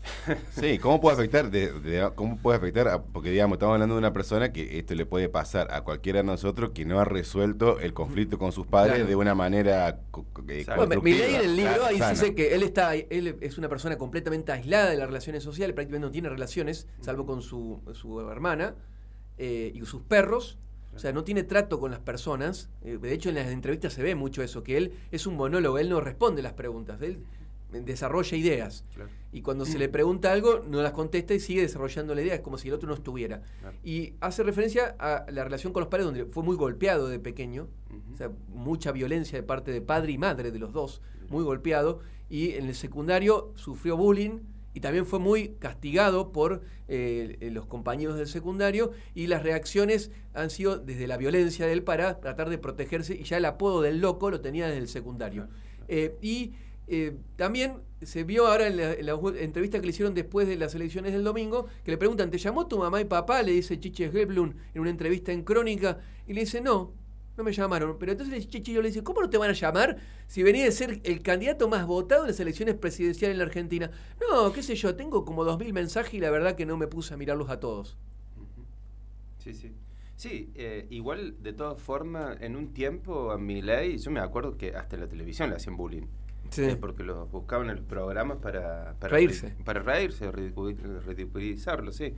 Sí, 0.51 0.79
¿cómo 0.79 1.01
puede 1.01 1.15
afectar? 1.17 1.51
de- 1.51 1.73
de- 1.81 2.11
¿Cómo 2.15 2.37
puede 2.39 2.59
afectar? 2.59 2.89
a- 2.89 3.03
porque, 3.03 3.31
digamos, 3.31 3.57
estamos 3.57 3.75
hablando 3.75 3.95
de 3.95 3.99
una 3.99 4.13
persona 4.13 4.53
que 4.53 4.79
esto 4.79 4.95
le 4.95 5.07
puede 5.07 5.29
pasar 5.29 5.73
a 5.73 5.83
cualquiera 5.83 6.19
de 6.21 6.25
nosotros 6.25 6.71
que 6.73 6.85
no 6.85 6.99
ha 7.01 7.05
resuelto 7.05 7.79
el 7.81 7.93
conflicto 7.95 8.39
con 8.39 8.53
sus 8.53 8.67
padres 8.67 8.95
Claro. 8.97 9.09
de 9.09 9.17
una 9.17 9.35
manera 9.35 9.89
eh. 9.89 9.95
Bueno, 10.17 10.65
constructiva, 10.77 11.03
Milei 11.03 11.35
en 11.37 11.41
el 11.43 11.57
libro 11.57 11.85
ahí 11.85 12.01
dice 12.11 12.35
que 12.35 12.55
él 12.55 12.63
está, 12.63 12.95
él 12.97 13.37
es 13.41 13.59
una 13.59 13.69
persona 13.69 13.97
completamente 13.97 14.53
aislada 14.53 14.91
de 14.91 14.97
las 14.97 15.07
relaciones 15.07 15.43
sociales, 15.43 15.75
prácticamente 15.75 16.07
no 16.07 16.13
tiene 16.13 16.29
relaciones, 16.29 16.89
salvo 17.01 17.25
con 17.27 17.43
su, 17.43 17.81
su 17.95 18.21
hermana 18.21 18.75
eh, 19.39 19.73
y 19.75 19.85
sus 19.85 20.03
perros. 20.03 20.59
O 20.95 20.99
sea, 20.99 21.11
no 21.13 21.25
tiene 21.25 21.43
trato 21.43 21.81
con 21.81 21.91
las 21.91 22.01
personas. 22.01 22.69
Eh, 22.83 22.99
de 23.01 23.15
hecho, 23.15 23.31
en 23.31 23.37
las 23.37 23.47
entrevistas 23.47 23.95
se 23.95 24.03
ve 24.03 24.15
mucho 24.15 24.43
eso, 24.43 24.63
que 24.63 24.77
él 24.77 24.93
es 25.11 25.27
un 25.27 25.37
monólogo, 25.37 25.79
él 25.79 25.89
no 25.89 26.01
responde 26.03 26.43
las 26.43 26.53
preguntas. 26.53 27.01
Él 27.01 27.25
desarrolla 27.73 28.37
ideas. 28.37 28.85
Claro. 28.95 29.11
Y 29.33 29.41
cuando 29.41 29.65
se 29.65 29.79
le 29.79 29.89
pregunta 29.89 30.31
algo, 30.31 30.63
no 30.69 30.83
las 30.83 30.93
contesta 30.93 31.33
y 31.35 31.41
sigue 31.41 31.63
desarrollando 31.63 32.15
la 32.15 32.23
idea, 32.23 32.35
es 32.35 32.41
como 32.41 32.59
si 32.59 32.69
el 32.69 32.75
otro 32.75 32.89
no 32.89 32.95
estuviera. 32.95 33.41
Claro. 33.61 33.77
Y 33.83 34.15
hace 34.21 34.43
referencia 34.43 34.95
a 34.99 35.25
la 35.31 35.45
relación 35.45 35.73
con 35.73 35.81
los 35.81 35.89
padres, 35.89 36.05
donde 36.05 36.27
fue 36.27 36.43
muy 36.43 36.57
golpeado 36.57 37.09
de 37.09 37.19
pequeño, 37.19 37.69
o 38.13 38.17
sea, 38.17 38.31
mucha 38.49 38.93
violencia 38.93 39.39
de 39.39 39.43
parte 39.43 39.71
de 39.73 39.81
padre 39.81 40.13
y 40.13 40.19
madre 40.19 40.51
de 40.51 40.59
los 40.59 40.73
dos, 40.73 41.01
muy 41.31 41.45
golpeado, 41.45 42.01
y 42.29 42.53
en 42.53 42.67
el 42.67 42.75
secundario 42.75 43.53
sufrió 43.57 43.97
bullying 43.97 44.41
y 44.75 44.81
también 44.81 45.07
fue 45.07 45.19
muy 45.19 45.51
castigado 45.59 46.33
por 46.33 46.63
eh, 46.89 47.37
eh, 47.41 47.51
los 47.51 47.67
compañeros 47.67 48.17
del 48.17 48.27
secundario 48.27 48.93
y 49.15 49.27
las 49.27 49.43
reacciones 49.43 50.11
han 50.35 50.51
sido 50.51 50.79
desde 50.79 51.07
la 51.07 51.17
violencia 51.17 51.67
de 51.67 51.73
él 51.73 51.83
para 51.83 52.21
tratar 52.21 52.49
de 52.49 52.59
protegerse 52.59 53.15
y 53.15 53.25
ya 53.25 53.37
el 53.37 53.45
apodo 53.45 53.83
del 53.83 54.01
loco 54.01 54.31
lo 54.31 54.41
tenía 54.41 54.67
desde 54.67 54.81
el 54.81 54.89
secundario. 54.89 55.49
Eh, 55.89 56.17
y 56.23 56.53
eh, 56.89 57.17
también 57.37 57.77
se 58.03 58.25
vio 58.25 58.47
ahora 58.47 58.67
en 58.67 58.77
la, 58.77 59.13
entrevista 59.39 59.79
que 59.79 59.87
le 59.87 59.91
hicieron 59.91 60.15
después 60.15 60.49
de 60.49 60.57
las 60.57 60.75
elecciones 60.75 61.13
del 61.13 61.25
domingo, 61.25 61.67
que 61.85 61.91
le 61.91 61.99
preguntan, 61.99 62.31
¿te 62.31 62.39
llamó 62.39 62.67
tu 62.67 62.79
mamá 62.79 63.01
y 63.01 63.05
papá? 63.05 63.43
Le 63.43 63.53
dice 63.53 63.79
Chiche 63.79 64.07
Heblun 64.07 64.57
en 64.75 64.81
una 64.81 64.91
entrevista 64.91 65.33
en 65.33 65.43
Crónica, 65.43 65.99
y 66.27 66.33
le 66.33 66.41
dice, 66.41 66.61
no, 66.61 66.93
no 67.37 67.45
me 67.45 67.53
llamaron. 67.53 67.97
Pero 67.99 68.13
entonces 68.13 68.49
Chichillo 68.49 68.83
le 68.83 68.89
dice, 68.89 69.03
¿cómo 69.03 69.21
no 69.21 69.31
te 69.31 69.39
van 69.39 69.51
a 69.51 69.55
llamar 69.55 69.97
si 70.27 70.43
venía 70.43 70.65
de 70.65 70.73
ser 70.73 71.01
el 71.05 71.23
candidato 71.23 71.69
más 71.69 71.87
votado 71.87 72.23
en 72.23 72.29
las 72.29 72.41
elecciones 72.41 72.75
presidenciales 72.75 73.35
en 73.35 73.39
la 73.39 73.45
Argentina? 73.45 73.91
No, 74.21 74.53
qué 74.53 74.63
sé 74.63 74.75
yo, 74.75 74.95
tengo 74.97 75.25
como 75.25 75.45
dos 75.45 75.59
mil 75.59 75.73
mensajes 75.73 76.15
y 76.15 76.21
la 76.21 76.31
verdad 76.31 76.57
que 76.57 76.67
no 76.67 76.77
me 76.77 76.87
puse 76.87 77.15
a 77.15 77.17
mirarlos 77.17 77.51
a 77.51 77.61
todos. 77.61 77.97
Sí, 79.39 79.55
sí. 79.55 79.73
Sí, 80.17 80.53
eh, 80.55 80.87
igual 80.91 81.43
de 81.43 81.53
todas 81.53 81.81
formas, 81.81 82.41
en 82.41 82.55
un 82.55 82.73
tiempo 82.73 83.33
a 83.33 83.39
mi 83.39 83.61
ley, 83.61 83.99
yo 83.99 84.11
me 84.13 84.21
acuerdo 84.21 84.57
que 84.57 84.77
hasta 84.77 84.95
en 84.95 85.03
la 85.03 85.09
televisión 85.09 85.51
le 85.51 85.57
hacían 85.57 85.77
bullying. 85.77 86.07
Sí. 86.53 86.63
Eh, 86.65 86.77
porque 86.77 87.03
los 87.03 87.31
buscaban 87.31 87.69
en 87.71 87.77
los 87.77 87.85
programas 87.85 88.39
para, 88.39 88.95
para 89.01 89.15
Reírse. 89.15 89.55
Para 89.65 89.81
reírse, 89.81 90.31
ridicu- 90.31 91.01
ridiculizarlo, 91.05 91.91
sí. 91.93 92.15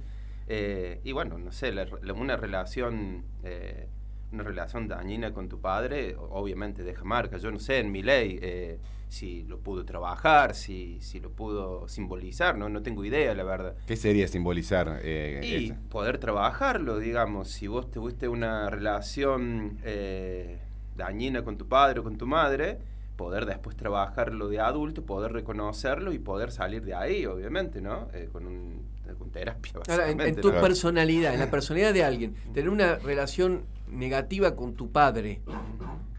Eh, 0.49 1.01
y 1.05 1.13
bueno, 1.13 1.39
no 1.39 1.53
sé, 1.53 1.73
la- 1.73 1.87
la- 2.03 2.13
una 2.13 2.37
relación 2.37 3.25
eh, 3.45 3.89
una 4.33 4.43
relación 4.43 4.89
dañina 4.89 5.33
con 5.33 5.49
tu 5.49 5.61
padre, 5.61 6.17
obviamente 6.19 6.83
deja 6.83 7.05
marca. 7.05 7.37
Yo 7.39 7.53
no 7.53 7.61
sé 7.61 7.79
en 7.79 7.93
mi 7.93 8.03
ley 8.03 8.37
eh, 8.43 8.81
si 9.09 9.45
lo 9.45 9.61
pudo 9.61 9.85
trabajar, 9.85 10.57
si, 10.57 10.99
si 11.01 11.21
lo 11.21 11.31
pudo 11.31 11.87
simbolizar, 11.87 12.59
no, 12.59 12.69
no 12.69 12.83
tengo 12.83 13.05
idea, 13.05 13.33
la 13.35 13.45
verdad. 13.45 13.77
¿Qué 13.87 13.95
sería 13.95 14.27
simbolizar? 14.27 14.99
eh, 15.05 15.41
Y 15.45 15.73
poder 15.89 16.19
trabajarlo, 16.19 16.99
digamos, 16.99 17.49
si 17.49 17.69
vos 17.69 17.89
tuviste 17.93 18.27
una 18.27 18.69
relación 18.71 19.79
eh, 19.85 20.59
dañina 20.97 21.45
con 21.45 21.57
tu 21.57 21.69
padre 21.69 22.01
o 22.01 22.03
con 22.03 22.19
tu 22.19 22.27
madre, 22.27 22.79
poder 23.17 23.47
después 23.47 23.77
trabajarlo 23.77 24.49
de 24.49 24.61
adulto, 24.61 25.05
poder 25.05 25.33
reconocerlo 25.33 26.13
y 26.13 26.19
poder 26.19 26.51
salir 26.51 26.85
de 26.85 26.95
ahí, 26.95 27.27
obviamente, 27.27 27.81
¿no? 27.81 28.09
Eh, 28.13 28.29
con, 28.33 28.47
un, 28.47 28.83
con 29.19 29.31
terapia, 29.31 29.73
Ahora, 29.89 30.11
en, 30.11 30.21
en 30.21 30.37
tu 30.37 30.53
¿no? 30.53 30.61
personalidad, 30.61 31.35
en 31.35 31.41
la 31.41 31.51
personalidad 31.51 31.95
de 31.95 32.05
alguien, 32.05 32.35
tener 32.53 32.69
una 32.69 32.97
relación 32.97 33.65
negativa 33.89 34.57
con 34.57 34.75
tu 34.75 34.91
padre, 34.91 35.43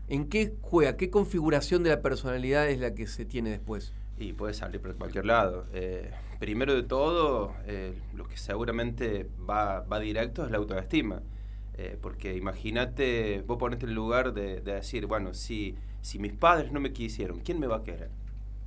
¿en 0.08 0.28
qué 0.30 0.54
juega? 0.62 0.96
¿Qué 0.96 1.10
configuración 1.10 1.84
de 1.84 1.90
la 1.90 2.02
personalidad 2.02 2.70
es 2.70 2.80
la 2.80 2.94
que 2.94 3.08
se 3.08 3.25
tiene 3.25 3.50
después? 3.50 3.94
Y 4.18 4.32
puede 4.32 4.54
salir 4.54 4.80
por 4.80 4.96
cualquier 4.96 5.25
lado. 5.25 5.66
Eh, 5.74 6.10
primero 6.40 6.74
de 6.74 6.84
todo, 6.84 7.54
eh, 7.66 7.94
lo 8.14 8.25
que 8.25 8.38
seguramente 8.38 9.28
va, 9.50 9.82
va 9.82 10.00
directo 10.00 10.46
es 10.46 10.52
la 10.52 10.58
autoestima. 10.58 11.22
Porque 12.00 12.38
imagínate, 12.38 13.44
vos 13.46 13.58
ponete 13.58 13.84
en 13.84 13.90
el 13.90 13.96
lugar 13.96 14.34
de, 14.34 14.62
de 14.62 14.75
decir, 14.75 15.08
bueno, 15.08 15.34
si, 15.34 15.75
si 16.06 16.20
mis 16.20 16.34
padres 16.34 16.72
no 16.72 16.80
me 16.80 16.94
quisieron, 16.94 17.40
¿quién 17.40 17.60
me 17.60 17.68
va 17.68 17.78
a 17.78 17.84
querer? 17.84 18.10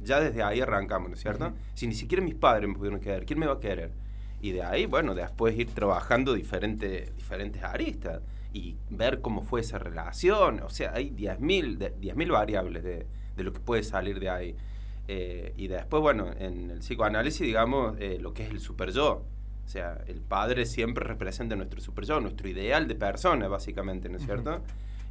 Ya 0.01 0.21
desde 0.21 0.43
ahí 0.43 0.61
arrancamos, 0.61 1.09
¿no 1.11 1.15
es 1.15 1.21
cierto? 1.21 1.45
Si 1.75 1.87
ni 1.87 1.95
siquiera 1.95 2.23
mis 2.25 2.35
padres 2.35 2.69
me 2.69 2.75
pudieron 2.75 3.01
querer, 3.01 3.25
¿quién 3.25 3.39
me 3.39 3.47
va 3.47 3.55
a 3.55 3.61
querer? 3.61 3.93
Y 4.41 4.53
de 4.53 4.63
ahí, 4.63 4.87
bueno, 4.87 5.15
después 5.15 5.57
ir 5.59 5.71
trabajando 5.73 6.35
diferentes, 6.35 7.15
diferentes 7.17 7.63
aristas 7.63 8.21
y 8.53 8.77
ver 8.91 9.21
cómo 9.21 9.43
fue 9.43 9.61
esa 9.61 9.79
relación. 9.79 10.61
O 10.63 10.71
sea, 10.71 10.93
hay 10.95 11.11
10.000 11.11 11.77
de- 11.79 11.95
10.000 11.97 12.31
variables 12.31 12.83
de, 12.85 13.07
de 13.37 13.43
lo 13.45 13.53
que 13.53 13.61
puede 13.61 13.83
salir 13.83 14.21
de 14.21 14.31
ahí. 14.31 14.57
Eh, 15.09 15.55
y 15.57 15.67
después, 15.69 16.01
bueno, 16.03 16.31
en 16.39 16.71
el 16.71 16.79
psicoanálisis, 16.81 17.41
digamos, 17.41 17.97
eh, 17.99 18.19
lo 18.21 18.33
que 18.35 18.45
es 18.45 18.51
el 18.51 18.61
super 18.61 18.91
yo. 18.93 19.25
O 19.65 19.69
sea, 19.69 20.03
el 20.07 20.21
padre 20.23 20.65
siempre 20.67 21.05
representa 21.05 21.57
nuestro 21.57 21.81
super 21.81 22.05
yo, 22.05 22.21
nuestro 22.21 22.49
ideal 22.49 22.87
de 22.89 22.95
persona, 22.95 23.49
básicamente, 23.49 24.09
¿no 24.09 24.17
es 24.19 24.25
cierto? 24.25 24.63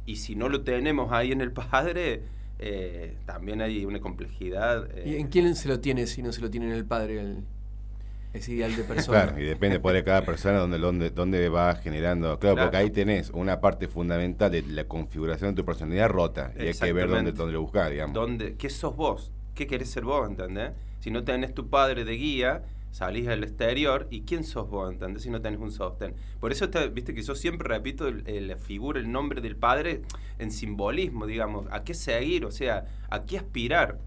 Y 0.08 0.16
si 0.16 0.34
no 0.34 0.48
lo 0.48 0.62
tenemos 0.62 1.12
ahí 1.12 1.32
en 1.32 1.42
el 1.42 1.52
padre, 1.52 2.22
eh, 2.58 3.14
también 3.26 3.60
hay 3.60 3.84
una 3.84 4.00
complejidad. 4.00 4.88
eh, 4.96 5.04
¿Y 5.06 5.16
en 5.16 5.26
quién 5.28 5.54
se 5.54 5.68
lo 5.68 5.80
tiene 5.80 6.06
si 6.06 6.22
no 6.22 6.32
se 6.32 6.40
lo 6.40 6.48
tiene 6.48 6.64
en 6.66 6.72
el 6.72 6.86
padre 6.86 7.20
el- 7.20 7.44
ese 8.32 8.52
ideal 8.54 8.74
de 8.74 8.84
persona? 8.84 9.24
Claro, 9.26 9.38
y 9.38 9.44
depende 9.44 9.80
por 9.80 9.92
de 9.92 10.02
cada 10.02 10.22
persona 10.22 10.58
donde, 10.60 10.78
donde, 10.78 11.10
donde 11.10 11.50
va 11.50 11.74
generando. 11.74 12.38
Claro, 12.38 12.54
Claro. 12.56 12.66
porque 12.70 12.78
ahí 12.78 12.90
tenés 12.90 13.28
una 13.34 13.60
parte 13.60 13.86
fundamental 13.86 14.50
de 14.50 14.62
la 14.62 14.84
configuración 14.84 15.50
de 15.54 15.60
tu 15.60 15.66
personalidad 15.66 16.08
rota. 16.08 16.52
Y 16.58 16.62
hay 16.68 16.72
que 16.72 16.92
ver 16.94 17.10
dónde, 17.10 17.32
dónde 17.32 17.52
lo 17.52 17.60
buscar, 17.60 17.90
digamos. 17.90 18.14
¿Dónde, 18.14 18.54
¿Qué 18.56 18.70
sos 18.70 18.96
vos? 18.96 19.30
¿Qué 19.54 19.66
querés 19.66 19.90
ser 19.90 20.04
vos, 20.04 20.26
entendés? 20.26 20.70
Si 21.00 21.10
no 21.10 21.22
tenés 21.22 21.52
tu 21.52 21.68
padre 21.68 22.06
de 22.06 22.12
guía, 22.14 22.62
salís 22.98 23.28
al 23.28 23.44
exterior 23.44 24.08
y 24.10 24.22
¿quién 24.22 24.42
sos 24.42 24.68
vos, 24.68 24.90
entendés? 24.92 25.22
Si 25.22 25.30
no 25.30 25.40
tenés 25.40 25.60
un 25.60 25.70
sostén. 25.70 26.14
Por 26.40 26.50
eso, 26.50 26.64
está- 26.64 26.86
viste 26.88 27.14
que 27.14 27.22
yo 27.22 27.34
siempre 27.36 27.68
repito 27.68 28.10
la 28.10 28.56
figura, 28.56 28.98
el 28.98 29.10
nombre 29.12 29.40
del 29.40 29.54
padre 29.54 30.02
en 30.40 30.50
simbolismo, 30.50 31.26
digamos. 31.26 31.66
¿A 31.70 31.84
qué 31.84 31.94
seguir? 31.94 32.44
O 32.44 32.50
sea, 32.50 32.86
¿a 33.08 33.24
qué 33.24 33.38
aspirar? 33.38 33.98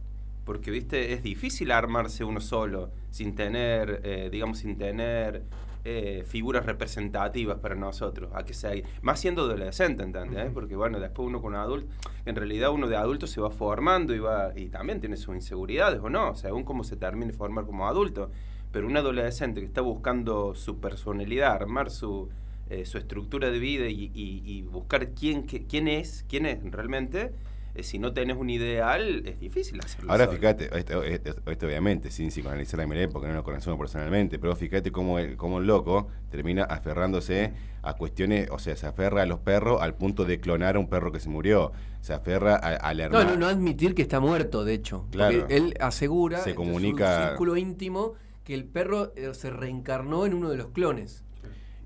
Porque, 0.44 0.72
viste, 0.72 1.14
es 1.14 1.24
difícil 1.24 1.72
armarse 1.72 2.26
uno 2.26 2.42
solo, 2.42 2.90
sin 3.12 3.34
tener, 3.36 4.02
eh, 4.04 4.30
digamos, 4.30 4.58
sin 4.58 4.78
tener 4.78 5.44
eh, 5.86 6.24
figuras 6.28 6.66
representativas 6.66 7.58
para 7.60 7.76
nosotros. 7.76 8.30
¿A 8.36 8.44
qué 8.44 8.54
seguir? 8.54 8.86
Más 9.02 9.20
siendo 9.20 9.44
adolescente, 9.44 10.04
¿entendés? 10.04 10.46
Ujú. 10.46 10.54
Porque, 10.54 10.76
bueno, 10.76 11.00
después 11.00 11.28
uno 11.28 11.42
con 11.42 11.56
adulto, 11.56 11.88
en 12.26 12.36
realidad 12.36 12.72
uno 12.72 12.88
de 12.88 12.98
adulto 12.98 13.26
se 13.26 13.40
va 13.42 13.50
formando 13.52 14.14
y 14.14 14.20
va 14.20 14.52
y 14.56 14.68
también 14.68 15.00
tiene 15.00 15.16
sus 15.18 15.34
inseguridades 15.34 16.00
o 16.04 16.10
no, 16.10 16.36
según 16.36 16.64
cómo 16.66 16.84
se 16.84 16.98
termine 16.98 17.32
formar 17.34 17.66
como 17.66 17.88
adulto. 17.88 18.30
Pero 18.72 18.88
un 18.88 18.96
adolescente 18.98 19.60
que 19.60 19.66
está 19.68 19.82
buscando 19.82 20.56
su 20.56 20.80
personalidad, 20.80 21.54
armar 21.54 21.90
su, 21.92 22.30
eh, 22.70 22.86
su 22.86 22.98
estructura 22.98 23.50
de 23.52 23.60
vida 23.60 23.88
y, 23.88 24.12
y- 24.14 24.42
y 24.46 24.62
buscar 24.62 25.10
quién, 25.10 25.44
qué- 25.44 25.66
quién 25.68 25.88
es, 25.88 26.26
quién 26.30 26.46
es 26.46 26.60
realmente, 26.72 27.32
eh, 27.76 27.84
si 27.84 28.00
no 28.00 28.14
tenés 28.14 28.38
un 28.38 28.50
ideal, 28.50 29.24
es 29.26 29.40
difícil 29.42 29.80
hacerlo. 29.84 30.12
Ahora 30.12 30.26
solo. 30.26 30.38
fíjate, 30.38 30.78
esto, 30.78 31.04
esto- 31.04 31.42
esto 31.52 31.66
obviamente 31.66 32.12
sin 32.12 32.30
psicoanalizar 32.30 32.80
a 32.82 32.88
Milei 32.88 33.08
porque 33.08 33.28
no 33.28 33.34
lo 33.34 33.44
conocemos 33.44 33.78
personalmente, 33.78 34.40
pero 34.40 34.56
fíjate 34.56 34.90
cómo 34.92 35.20
el, 35.20 35.36
cómo 35.38 35.60
el 35.60 35.68
loco 35.68 36.08
termina 36.30 36.64
aferrándose 36.64 37.54
a 37.82 37.94
cuestiones, 37.96 38.50
o 38.52 38.60
sea, 38.60 38.76
se 38.78 38.88
aferra 38.88 39.24
a 39.24 39.26
los 39.26 39.40
perros 39.40 39.82
al 39.82 39.96
punto 39.96 40.24
de 40.26 40.40
clonar 40.40 40.76
a 40.76 40.80
un 40.80 40.88
perro 40.88 41.12
que 41.12 41.20
se 41.20 41.28
murió, 41.30 41.72
se 42.02 42.14
aferra 42.14 42.56
a- 42.56 42.76
al 42.76 42.98
No, 42.98 43.04
hermano. 43.04 43.30
no, 43.32 43.36
no 43.38 43.48
admitir 43.48 43.96
que 43.96 44.02
está 44.02 44.20
muerto, 44.22 44.64
de 44.64 44.74
hecho. 44.76 45.08
Claro. 45.12 45.40
Porque 45.40 45.56
él 45.58 45.74
asegura 45.80 46.40
Se 46.40 46.56
comunica- 46.56 47.22
su 47.24 47.28
círculo 47.30 47.58
íntimo 47.58 48.14
que 48.44 48.54
el 48.54 48.66
perro 48.66 49.14
eh, 49.16 49.34
se 49.34 49.50
reencarnó 49.52 50.26
en 50.26 50.34
uno 50.34 50.50
de 50.50 50.58
los 50.58 50.70
clones. 50.70 51.24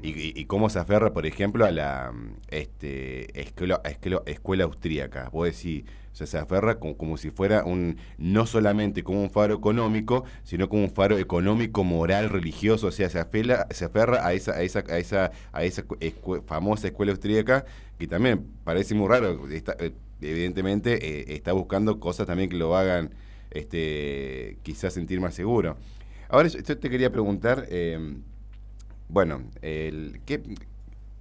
Y, 0.01 0.39
y- 0.39 0.45
cómo 0.45 0.69
se 0.69 0.77
aferra, 0.79 1.13
por 1.13 1.25
ejemplo, 1.25 1.65
a 1.65 1.71
la 1.71 2.11
mm, 2.13 2.37
este, 2.49 3.41
escuela, 3.41 3.81
escuela, 3.85 4.21
escuela 4.25 4.63
austríaca. 4.65 5.29
Vos 5.29 5.47
decís, 5.47 5.85
o 6.11 6.15
sea, 6.15 6.27
se 6.27 6.37
aferra 6.37 6.79
como, 6.79 6.95
como 6.97 7.17
si 7.17 7.31
fuera 7.31 7.63
un, 7.65 7.97
no 8.17 8.45
solamente 8.45 9.03
como 9.03 9.21
un 9.23 9.31
faro 9.31 9.55
económico, 9.55 10.25
sino 10.43 10.69
como 10.69 10.83
un 10.83 10.91
faro 10.91 11.17
económico, 11.17 11.83
moral, 11.83 12.29
religioso. 12.29 12.87
O 12.87 12.91
sea, 12.91 13.09
se, 13.09 13.19
afela, 13.19 13.67
se 13.71 13.85
aferra 13.85 14.25
a 14.27 14.33
esa, 14.33 14.51
a 14.53 14.61
esa, 14.61 14.83
a 14.87 14.97
esa, 14.99 15.31
a 15.53 15.63
esa 15.63 15.83
famosa 16.45 16.87
escuela 16.87 17.11
austríaca, 17.13 17.65
que 17.97 18.07
también 18.07 18.45
parece 18.63 18.93
muy 18.95 19.07
raro. 19.07 19.47
eh, 19.49 19.93
evidentemente 20.21 20.93
eh, 21.31 21.35
está 21.35 21.53
buscando 21.53 21.99
cosas 21.99 22.27
también 22.27 22.49
que 22.49 22.57
lo 22.57 22.75
hagan 22.75 23.13
este, 23.51 24.57
quizás 24.63 24.93
sentir 24.93 25.19
más 25.21 25.33
seguro. 25.33 25.77
Ahora 26.29 26.47
yo, 26.47 26.61
te 26.63 26.89
quería 26.89 27.11
preguntar, 27.11 27.65
eh, 27.69 27.99
bueno, 29.09 29.43
el, 29.61 30.19
¿qué, 30.25 30.41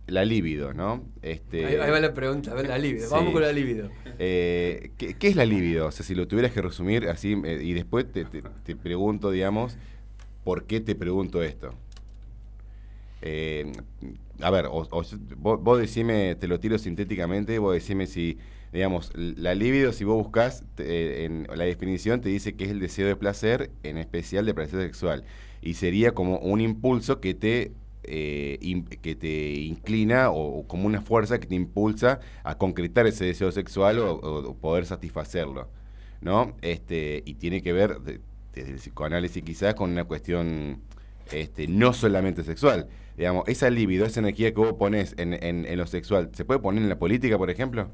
la 0.06 0.24
libido, 0.24 0.72
¿no? 0.74 1.04
Este, 1.22 1.64
Ahí, 1.66 1.76
ahí 1.76 1.90
va 1.90 2.00
la 2.00 2.14
pregunta, 2.14 2.50
a 2.52 2.54
ver 2.54 2.68
la 2.68 2.78
libido. 2.78 3.06
Sí. 3.08 3.12
Vamos 3.14 3.32
con 3.32 3.42
la 3.42 3.52
libido. 3.52 3.90
eh, 4.18 4.90
¿qué, 4.98 5.14
qué 5.14 5.28
es 5.28 5.36
la 5.36 5.44
libido? 5.46 5.86
O 5.86 5.90
sea, 5.92 6.04
si 6.04 6.14
lo 6.14 6.26
tuvieras 6.28 6.52
que 6.52 6.62
resumir 6.62 7.08
así, 7.08 7.36
eh, 7.44 7.60
y 7.62 7.72
después 7.74 8.10
te, 8.10 8.24
te- 8.24 8.42
te 8.42 8.76
pregunto, 8.76 9.30
digamos, 9.30 9.76
¿por 10.44 10.64
qué 10.64 10.80
te 10.80 10.94
pregunto 10.94 11.42
esto? 11.42 11.74
Eh, 13.22 13.72
a 14.40 14.50
ver, 14.50 14.66
o- 14.66 14.86
o- 14.90 15.04
vos, 15.38 15.62
vos 15.62 15.78
decime, 15.78 16.34
te 16.34 16.48
lo 16.48 16.60
tiro 16.60 16.76
sintéticamente, 16.78 17.58
vos 17.58 17.72
decime 17.74 18.06
si, 18.06 18.38
digamos, 18.74 19.10
la 19.16 19.54
libido, 19.54 19.92
si 19.92 20.04
vos 20.04 20.16
buscas 20.16 20.64
te- 20.74 21.24
en 21.24 21.46
la 21.54 21.64
definición, 21.64 22.20
te 22.20 22.28
dice 22.28 22.54
que 22.56 22.64
es 22.64 22.70
el 22.70 22.80
deseo 22.80 23.06
de 23.06 23.16
placer, 23.16 23.70
en 23.84 23.96
especial 23.98 24.44
de 24.46 24.54
placer 24.54 24.82
sexual. 24.82 25.24
Y 25.62 25.74
sería 25.74 26.12
como 26.12 26.38
un 26.38 26.60
impulso 26.60 27.20
que 27.20 27.34
te, 27.34 27.72
eh, 28.02 28.58
que 29.02 29.14
te 29.14 29.52
inclina 29.54 30.30
o, 30.30 30.66
como 30.66 30.86
una 30.86 31.00
fuerza 31.00 31.38
que 31.40 31.46
te 31.46 31.54
impulsa 31.54 32.20
a 32.42 32.58
concretar 32.58 33.06
ese 33.06 33.24
deseo 33.24 33.50
sexual 33.52 33.98
o 34.00 34.54
poder 34.60 34.86
satisfacerlo. 34.86 35.68
¿No? 36.20 36.54
Este, 36.62 37.22
y 37.26 37.34
tiene 37.34 37.62
que 37.62 37.72
ver, 37.72 38.00
de- 38.00 38.20
desde 38.54 38.72
el 38.72 38.78
psicoanálisis 38.78 39.42
quizás 39.42 39.74
con 39.74 39.90
una 39.90 40.04
cuestión 40.04 40.80
este, 41.30 41.68
no 41.68 41.92
solamente 41.92 42.42
sexual. 42.44 42.88
Digamos, 43.16 43.44
esa 43.48 43.70
libido, 43.70 44.06
esa 44.06 44.20
energía 44.20 44.52
que 44.52 44.60
vos 44.60 44.72
pones 44.74 45.14
en, 45.18 45.34
en, 45.34 45.64
en 45.66 45.78
lo 45.78 45.86
sexual, 45.86 46.30
¿se 46.32 46.44
puede 46.44 46.60
poner 46.60 46.82
en 46.82 46.88
la 46.88 46.98
política, 46.98 47.38
por 47.38 47.50
ejemplo? 47.50 47.90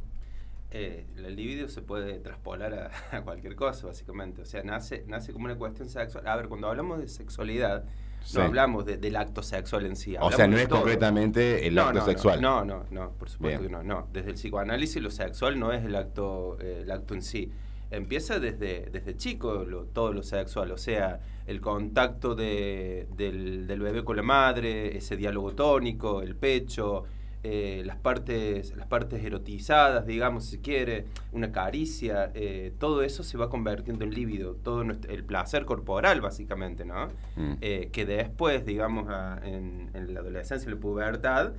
Eh, 0.72 1.06
el 1.16 1.34
libido 1.34 1.66
se 1.68 1.82
puede 1.82 2.18
traspolar 2.20 2.74
a, 2.74 2.90
a, 3.16 3.22
cualquier 3.22 3.56
cosa, 3.56 3.88
básicamente. 3.88 4.42
O 4.42 4.46
sea, 4.46 4.62
nace, 4.62 5.04
nace 5.08 5.32
como 5.32 5.46
una 5.46 5.56
cuestión 5.56 5.88
sexual. 5.88 6.26
A 6.28 6.36
ver, 6.36 6.48
cuando 6.48 6.68
hablamos 6.68 7.00
de 7.00 7.08
sexualidad, 7.08 7.84
Sí. 8.22 8.36
no 8.36 8.44
hablamos 8.44 8.84
de- 8.84 8.98
del 8.98 9.16
acto 9.16 9.42
sexual 9.42 9.86
en 9.86 9.96
sí. 9.96 10.14
O 10.20 10.30
sea, 10.30 10.46
no 10.46 10.58
es 10.58 10.68
todo. 10.68 10.80
concretamente 10.80 11.66
el 11.66 11.74
No, 11.74 11.84
acto 11.84 12.00
no, 12.00 12.04
sexual. 12.04 12.40
No, 12.42 12.64
no, 12.66 12.84
no, 12.90 13.12
por 13.12 13.30
supuesto 13.30 13.60
Bien. 13.60 13.70
que 13.70 13.76
no, 13.78 13.82
no. 13.82 14.08
Desde 14.12 14.28
el 14.28 14.34
psicoanálisis 14.34 15.02
lo 15.02 15.10
sexual 15.10 15.58
no 15.58 15.72
es 15.72 15.82
el 15.86 15.96
acto, 15.96 16.58
eh, 16.60 16.80
el 16.82 16.90
acto 16.90 17.14
en 17.14 17.22
sí. 17.22 17.50
Empieza 17.90 18.38
desde, 18.38 18.90
desde 18.92 19.16
chico 19.16 19.64
lo- 19.64 19.86
todo 19.86 20.12
lo 20.12 20.22
sexual, 20.22 20.70
o 20.70 20.76
sea, 20.76 21.18
el 21.46 21.62
contacto 21.62 22.34
de- 22.34 23.08
del, 23.16 23.66
del 23.66 23.80
bebé 23.80 24.04
con 24.04 24.16
la 24.16 24.22
madre, 24.22 24.98
ese 24.98 25.16
diálogo 25.16 25.54
tónico, 25.54 26.20
el 26.20 26.36
pecho, 26.36 27.04
eh, 27.42 27.82
las, 27.86 27.96
partes, 27.96 28.76
las 28.76 28.86
partes 28.86 29.24
erotizadas, 29.24 30.06
digamos, 30.06 30.44
si 30.44 30.58
quiere, 30.58 31.06
una 31.32 31.52
caricia, 31.52 32.30
eh, 32.34 32.72
todo 32.78 33.02
eso 33.02 33.22
se 33.22 33.38
va 33.38 33.48
convirtiendo 33.48 34.04
en 34.04 34.10
líbido, 34.12 34.56
todo 34.56 34.84
nuestro- 34.84 35.10
el 35.10 35.24
placer 35.24 35.64
corporal, 35.64 36.20
básicamente, 36.20 36.84
¿no? 36.84 37.06
Mm. 37.36 37.52
eh, 37.62 37.88
que 37.92 38.04
después, 38.04 38.66
digamos, 38.66 39.08
a- 39.08 39.40
en, 39.42 39.90
en 39.94 40.12
la 40.12 40.20
adolescencia 40.20 40.68
y 40.68 40.74
la 40.74 40.80
pubertad, 40.80 41.52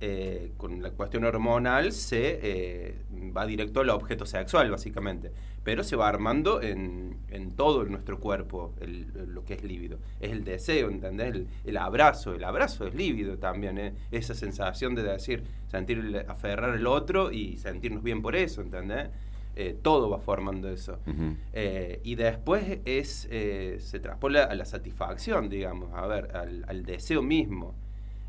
eh, 0.00 0.52
con 0.58 0.82
la 0.82 0.90
cuestión 0.90 1.24
hormonal, 1.24 1.92
se 1.92 2.94
va 3.36 3.46
directo 3.46 3.80
al 3.80 3.90
objeto 3.90 4.26
sexual, 4.26 4.70
básicamente. 4.70 5.32
Pero 5.66 5.82
se 5.82 5.96
va 5.96 6.08
armando 6.08 6.62
en, 6.62 7.16
en 7.28 7.56
todo 7.56 7.84
nuestro 7.86 8.20
cuerpo 8.20 8.72
el- 8.80 9.08
lo 9.34 9.44
que 9.44 9.54
es 9.54 9.64
líbido. 9.64 9.98
Es 10.20 10.30
el 10.30 10.44
deseo, 10.44 10.88
¿entendés? 10.90 11.34
El, 11.34 11.48
el 11.64 11.76
abrazo. 11.76 12.34
El 12.34 12.44
abrazo 12.44 12.86
es 12.86 12.94
líbido 12.94 13.38
también, 13.38 13.76
¿eh? 13.78 13.92
Esa 14.12 14.34
sensación 14.34 14.94
de 14.94 15.02
decir, 15.02 15.42
sentir, 15.66 16.24
aferrar 16.28 16.70
al 16.70 16.86
otro 16.86 17.32
y 17.32 17.56
sentirnos 17.56 18.04
bien 18.04 18.22
por 18.22 18.36
eso, 18.36 18.62
¿entendés? 18.62 19.08
Eh, 19.56 19.76
todo 19.82 20.08
va 20.08 20.20
formando 20.20 20.68
eso. 20.68 21.00
Ujú. 21.04 21.34
Eh, 21.52 22.00
y 22.04 22.14
después 22.14 22.78
es, 22.84 23.26
eh, 23.32 23.78
se 23.80 23.98
traspola 23.98 24.44
a 24.44 24.54
la 24.54 24.66
satisfacción, 24.66 25.48
digamos, 25.48 25.92
a 25.94 26.06
ver, 26.06 26.36
al, 26.36 26.64
al 26.68 26.84
deseo 26.84 27.22
mismo. 27.22 27.74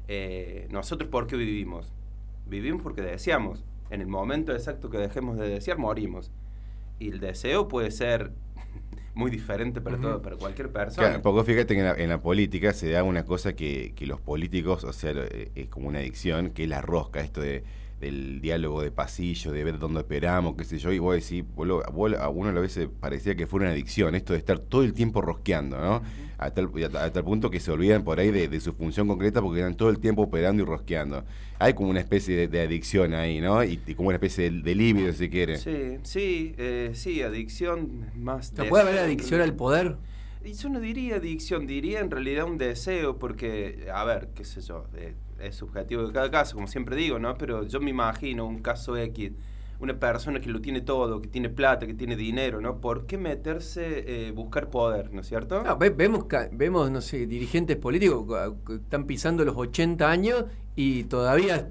Eh, 0.07 0.67
Nosotros, 0.71 1.09
¿por 1.09 1.27
qué 1.27 1.35
vivimos? 1.35 1.93
Vivimos 2.47 2.81
porque 2.81 3.01
deseamos. 3.03 3.63
En 3.91 4.01
el 4.01 4.07
momento 4.07 4.53
exacto 4.53 4.89
que 4.89 4.97
dejemos 4.97 5.37
de 5.37 5.47
desear, 5.49 5.77
morimos. 5.77 6.31
Y 6.99 7.09
el 7.09 7.19
deseo 7.19 7.67
puede 7.67 7.91
ser 7.91 8.31
muy 9.13 9.31
diferente 9.31 9.81
para, 9.81 9.97
todo, 9.97 10.21
para 10.21 10.35
cualquier 10.35 10.71
persona. 10.71 11.07
Claro, 11.07 11.21
porque 11.23 11.51
fíjate 11.51 11.73
que 11.73 11.79
en 11.79 11.85
la, 11.85 11.93
en 11.95 12.09
la 12.09 12.21
política 12.21 12.71
se 12.73 12.89
da 12.91 13.03
una 13.03 13.25
cosa 13.25 13.53
que, 13.53 13.93
que 13.95 14.05
los 14.05 14.21
políticos, 14.21 14.83
o 14.83 14.93
sea, 14.93 15.11
eh, 15.15 15.51
es 15.55 15.67
como 15.67 15.87
una 15.87 15.99
adicción, 15.99 16.51
que 16.51 16.63
es 16.63 16.69
la 16.69 16.81
rosca, 16.81 17.21
esto 17.21 17.41
de, 17.41 17.63
del 17.99 18.41
diálogo 18.41 18.81
de 18.83 18.91
pasillo, 18.91 19.51
de 19.51 19.63
ver 19.63 19.79
dónde 19.79 20.01
esperamos, 20.01 20.55
qué 20.55 20.63
sé 20.63 20.77
yo, 20.77 20.91
y 20.91 20.99
vos 20.99 21.15
decís, 21.15 21.43
vos 21.55 21.67
lo- 21.67 21.83
vos 21.91 22.13
a 22.13 22.29
uno 22.29 22.49
a 22.49 22.61
veces 22.61 22.87
parecía 22.99 23.35
que 23.35 23.47
fuera 23.47 23.65
una 23.65 23.73
adicción, 23.73 24.13
esto 24.15 24.33
de 24.33 24.39
estar 24.39 24.59
todo 24.59 24.83
el 24.83 24.93
tiempo 24.93 25.21
rosqueando, 25.21 25.79
¿no? 25.79 26.01
A 26.37 26.51
tal, 26.51 26.69
y 26.75 26.83
a, 26.83 26.87
a 26.87 27.11
tal 27.11 27.23
punto 27.23 27.49
que 27.49 27.59
se 27.59 27.71
olvidan 27.71 28.03
por 28.03 28.19
ahí 28.19 28.29
de, 28.29 28.47
de 28.47 28.59
su 28.59 28.73
función 28.73 29.07
concreta 29.07 29.41
porque 29.41 29.59
están 29.61 29.75
todo 29.75 29.89
el 29.89 29.97
tiempo 29.97 30.21
operando 30.21 30.61
y 30.61 30.65
rosqueando. 30.67 31.25
Hay 31.57 31.73
como 31.73 31.89
una 31.89 31.99
especie 31.99 32.35
de, 32.35 32.47
de 32.47 32.61
adicción 32.61 33.15
ahí, 33.15 33.41
¿no? 33.41 33.63
Y, 33.63 33.79
y 33.87 33.95
como 33.95 34.09
una 34.09 34.17
especie 34.17 34.51
de, 34.51 34.61
de 34.61 34.75
libido, 34.75 35.11
si 35.13 35.29
quiere. 35.31 35.57
Sí, 35.57 35.97
sí, 36.03 36.53
eh, 36.59 36.91
sí, 36.93 37.23
adicción 37.23 38.11
más... 38.15 38.53
¿Se 38.55 38.65
puede 38.65 38.83
haber 38.83 38.99
adicción 38.99 39.41
al 39.41 39.55
poder? 39.55 39.97
Y 40.45 40.53
yo 40.53 40.69
no 40.69 40.79
diría 40.79 41.15
adicción, 41.15 41.65
diría 41.65 41.99
en 42.01 42.11
realidad 42.11 42.45
un 42.45 42.59
deseo, 42.59 43.17
porque, 43.17 43.87
a 43.91 44.03
ver, 44.05 44.29
qué 44.35 44.45
sé 44.45 44.61
yo, 44.61 44.85
eh, 44.95 45.15
es 45.39 45.55
subjetivo 45.55 46.05
de 46.07 46.13
cada 46.13 46.29
caso, 46.31 46.55
como 46.55 46.67
siempre 46.67 46.95
digo, 46.95 47.19
¿no? 47.19 47.37
Pero 47.37 47.63
yo 47.63 47.79
me 47.79 47.89
imagino 47.89 48.45
un 48.45 48.59
caso 48.61 48.95
X, 48.97 49.31
una 49.79 49.99
persona 49.99 50.39
que 50.39 50.49
lo 50.49 50.59
tiene 50.59 50.81
todo, 50.81 51.21
que 51.21 51.27
tiene 51.27 51.49
plata, 51.49 51.85
que 51.85 51.93
tiene 51.93 52.15
dinero, 52.15 52.59
¿no? 52.61 52.81
¿Por 52.81 53.05
qué 53.05 53.17
meterse, 53.17 54.27
eh, 54.27 54.31
buscar 54.31 54.69
poder, 54.69 55.13
¿no 55.13 55.21
es 55.21 55.27
cierto? 55.27 55.61
No, 55.63 55.77
ve- 55.77 55.91
vemos, 55.91 56.25
ca- 56.25 56.49
vemos, 56.51 56.89
no 56.89 56.99
sé, 57.01 57.27
dirigentes 57.27 57.77
políticos 57.77 58.25
que- 58.65 58.75
están 58.75 59.05
pisando 59.05 59.45
los 59.45 59.55
80 59.55 60.09
años 60.09 60.45
y 60.75 61.03
todavía 61.03 61.69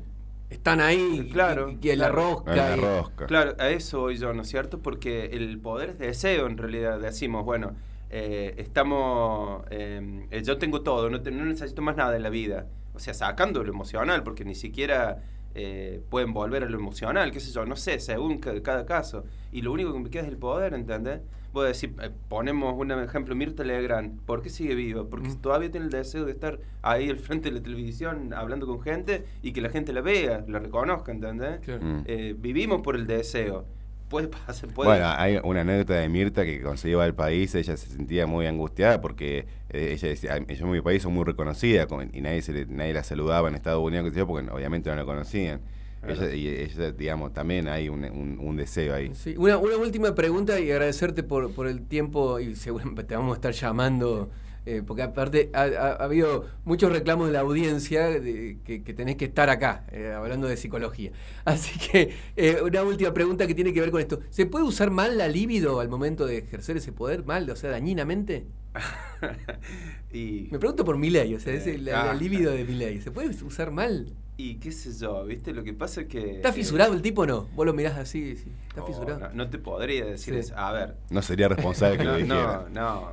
están 0.50 0.80
ahí. 0.80 1.28
Claro, 1.32 1.70
Y, 1.82 1.88
y 1.88 1.90
en 1.90 1.98
la 1.98 2.08
rosca. 2.08 2.52
En 2.52 2.56
la 2.58 2.76
y- 2.76 2.80
rosca. 2.80 3.26
Claro, 3.26 3.54
a 3.58 3.70
eso 3.70 4.00
voy 4.02 4.16
yo, 4.18 4.32
¿no 4.32 4.42
es 4.42 4.48
cierto? 4.48 4.78
Porque 4.80 5.26
el 5.26 5.58
poder 5.58 5.90
es 5.90 5.98
deseo, 5.98 6.46
en 6.46 6.56
realidad. 6.58 7.00
Decimos, 7.00 7.44
bueno, 7.44 7.72
eh, 8.10 8.54
estamos. 8.58 9.64
eh, 9.70 10.26
eh, 10.30 10.42
yo 10.44 10.58
tengo 10.58 10.82
todo, 10.82 11.10
no, 11.10 11.20
te- 11.22 11.32
no 11.32 11.44
necesito 11.44 11.82
más 11.82 11.96
nada 11.96 12.14
en 12.14 12.22
la 12.22 12.30
vida. 12.30 12.66
O 12.96 12.98
sea, 12.98 13.14
sacando 13.14 13.62
lo 13.62 13.70
emocional, 13.70 14.22
porque 14.22 14.44
ni 14.44 14.54
siquiera 14.54 15.22
eh, 15.54 16.02
pueden 16.10 16.32
volver 16.32 16.64
a 16.64 16.68
lo 16.68 16.78
emocional, 16.78 17.30
qué 17.30 17.40
sé 17.40 17.50
yo, 17.52 17.64
no 17.64 17.76
sé, 17.76 18.00
según 18.00 18.38
ca- 18.38 18.62
cada 18.62 18.84
caso. 18.84 19.24
Y 19.52 19.62
lo 19.62 19.72
único 19.72 19.92
que 19.92 20.00
me 20.00 20.10
queda 20.10 20.22
es 20.22 20.28
el 20.28 20.36
poder, 20.38 20.74
¿entendés? 20.74 21.20
Voy 21.52 21.64
a 21.64 21.68
decir, 21.68 21.94
eh, 22.02 22.10
ponemos 22.28 22.74
un 22.78 22.90
ejemplo, 22.92 23.34
Mirta 23.34 23.64
Legrand, 23.64 24.20
¿por 24.26 24.42
qué 24.42 24.50
sigue 24.50 24.74
viva? 24.74 25.04
Porque 25.08 25.28
Mm. 25.30 25.36
todavía 25.40 25.70
tiene 25.70 25.86
el 25.86 25.92
deseo 25.92 26.26
de 26.26 26.32
estar 26.32 26.58
ahí 26.82 27.08
al 27.08 27.18
frente 27.18 27.48
de 27.50 27.56
la 27.56 27.62
televisión 27.62 28.34
hablando 28.34 28.66
con 28.66 28.80
gente 28.82 29.24
y 29.42 29.52
que 29.52 29.62
la 29.62 29.70
gente 29.70 29.94
la 29.94 30.02
vea, 30.02 30.44
la 30.46 30.58
reconozca, 30.58 31.12
¿entendés? 31.12 31.60
Claro. 31.60 31.82
Mm. 31.82 32.02
Eh, 32.06 32.34
vivimos 32.38 32.82
por 32.82 32.94
el 32.96 33.06
deseo. 33.06 33.64
Puede 34.08 34.28
pasar, 34.28 34.68
puede. 34.70 34.90
Bueno, 34.90 35.06
hay 35.16 35.38
una 35.42 35.62
anécdota 35.62 35.94
de 35.94 36.08
Mirta 36.08 36.44
que 36.44 36.60
cuando 36.60 36.76
se 36.76 36.88
iba 36.90 37.02
al 37.04 37.14
país 37.14 37.54
ella 37.56 37.76
se 37.76 37.88
sentía 37.88 38.26
muy 38.26 38.46
angustiada 38.46 39.00
porque 39.00 39.46
eh, 39.70 39.90
ella 39.94 40.08
decía, 40.08 40.34
"Ay, 40.34 40.46
yo 40.56 40.64
en 40.66 40.70
mi 40.72 40.80
país 40.80 41.02
soy 41.02 41.10
muy 41.12 41.24
reconocida 41.24 41.86
con- 41.86 42.10
y 42.14 42.20
nadie 42.20 42.40
se 42.42 42.52
le- 42.52 42.66
nadie 42.66 42.94
la 42.94 43.02
saludaba 43.02 43.48
en 43.48 43.56
Estados 43.56 43.82
Unidos, 43.82 44.12
porque 44.26 44.48
obviamente 44.50 44.88
no 44.90 44.96
la 44.96 45.04
conocían. 45.04 45.60
Ella, 46.06 46.32
y 46.32 46.46
ella, 46.46 46.92
digamos, 46.92 47.32
también 47.32 47.66
hay 47.66 47.88
un, 47.88 48.04
un- 48.04 48.38
un 48.40 48.56
deseo 48.56 48.94
ahí. 48.94 49.10
Sí, 49.14 49.34
una, 49.36 49.58
una 49.58 49.76
última 49.76 50.14
pregunta 50.14 50.60
y 50.60 50.70
agradecerte 50.70 51.24
por, 51.24 51.52
por 51.52 51.66
el 51.66 51.82
tiempo 51.82 52.38
y 52.38 52.54
seguramente 52.54 53.02
te 53.02 53.16
vamos 53.16 53.32
a 53.32 53.34
estar 53.36 53.52
llamando, 53.52 54.30
eh, 54.66 54.82
porque 54.86 55.02
aparte 55.02 55.48
ha, 55.54 55.62
ha- 55.62 55.92
ha 55.92 56.04
habido 56.04 56.44
muchos 56.64 56.90
reclamos 56.92 57.28
de 57.28 57.32
la 57.32 57.40
audiencia 57.40 58.06
de, 58.08 58.58
que, 58.64 58.82
que 58.82 58.92
tenés 58.94 59.16
que 59.16 59.24
estar 59.26 59.48
acá, 59.48 59.84
eh, 59.92 60.12
hablando 60.14 60.46
de 60.48 60.56
psicología. 60.56 61.12
Así 61.44 61.78
que 61.78 62.12
eh, 62.36 62.58
una 62.62 62.82
última 62.82 63.14
pregunta 63.14 63.46
que 63.46 63.54
tiene 63.54 63.72
que 63.72 63.80
ver 63.80 63.90
con 63.90 64.00
esto. 64.00 64.20
¿Se 64.30 64.44
puede 64.46 64.64
usar 64.64 64.90
mal 64.90 65.16
la 65.16 65.28
libido 65.28 65.80
al 65.80 65.88
momento 65.88 66.26
de 66.26 66.38
ejercer 66.38 66.76
ese 66.76 66.92
poder? 66.92 67.24
¿Mal? 67.24 67.48
O 67.48 67.56
sea, 67.56 67.70
dañinamente. 67.70 68.44
y, 70.12 70.48
Me 70.50 70.58
pregunto 70.58 70.84
por 70.84 70.98
mi 70.98 71.10
ley, 71.10 71.34
o 71.34 71.40
sea, 71.40 71.54
es 71.54 71.66
el, 71.66 71.84
la, 71.86 72.10
Ah. 72.10 72.14
libido 72.14 72.52
de 72.52 72.64
mi 72.64 72.74
ley. 72.74 73.00
¿Se 73.00 73.10
puede 73.10 73.28
usar 73.44 73.70
mal? 73.70 74.12
y 74.38 74.56
qué 74.56 74.70
sé 74.70 74.92
yo, 74.92 75.24
¿viste? 75.24 75.54
Lo 75.54 75.64
que 75.64 75.72
pasa 75.72 76.02
es 76.02 76.08
que. 76.08 76.32
¿Está 76.36 76.50
eh, 76.50 76.52
fisurado 76.52 76.92
el 76.92 77.00
tipo 77.00 77.22
o 77.22 77.26
no? 77.26 77.48
Vos 77.54 77.64
lo 77.64 77.72
mirás 77.72 77.96
así, 77.96 78.20
decís, 78.20 78.44
¿está 78.68 78.82
oh, 78.82 78.86
fisurado? 78.86 79.18
No, 79.18 79.30
no 79.32 79.48
te 79.48 79.56
podría 79.56 80.04
decir 80.04 80.34
Sí. 80.34 80.40
eso. 80.40 80.58
A 80.58 80.72
ver. 80.72 80.94
No 81.08 81.22
sería 81.22 81.48
responsable 81.48 81.96
que 81.96 82.04
lo 82.04 82.10
No, 82.12 82.18
dijera. 82.18 82.66
no, 82.70 83.12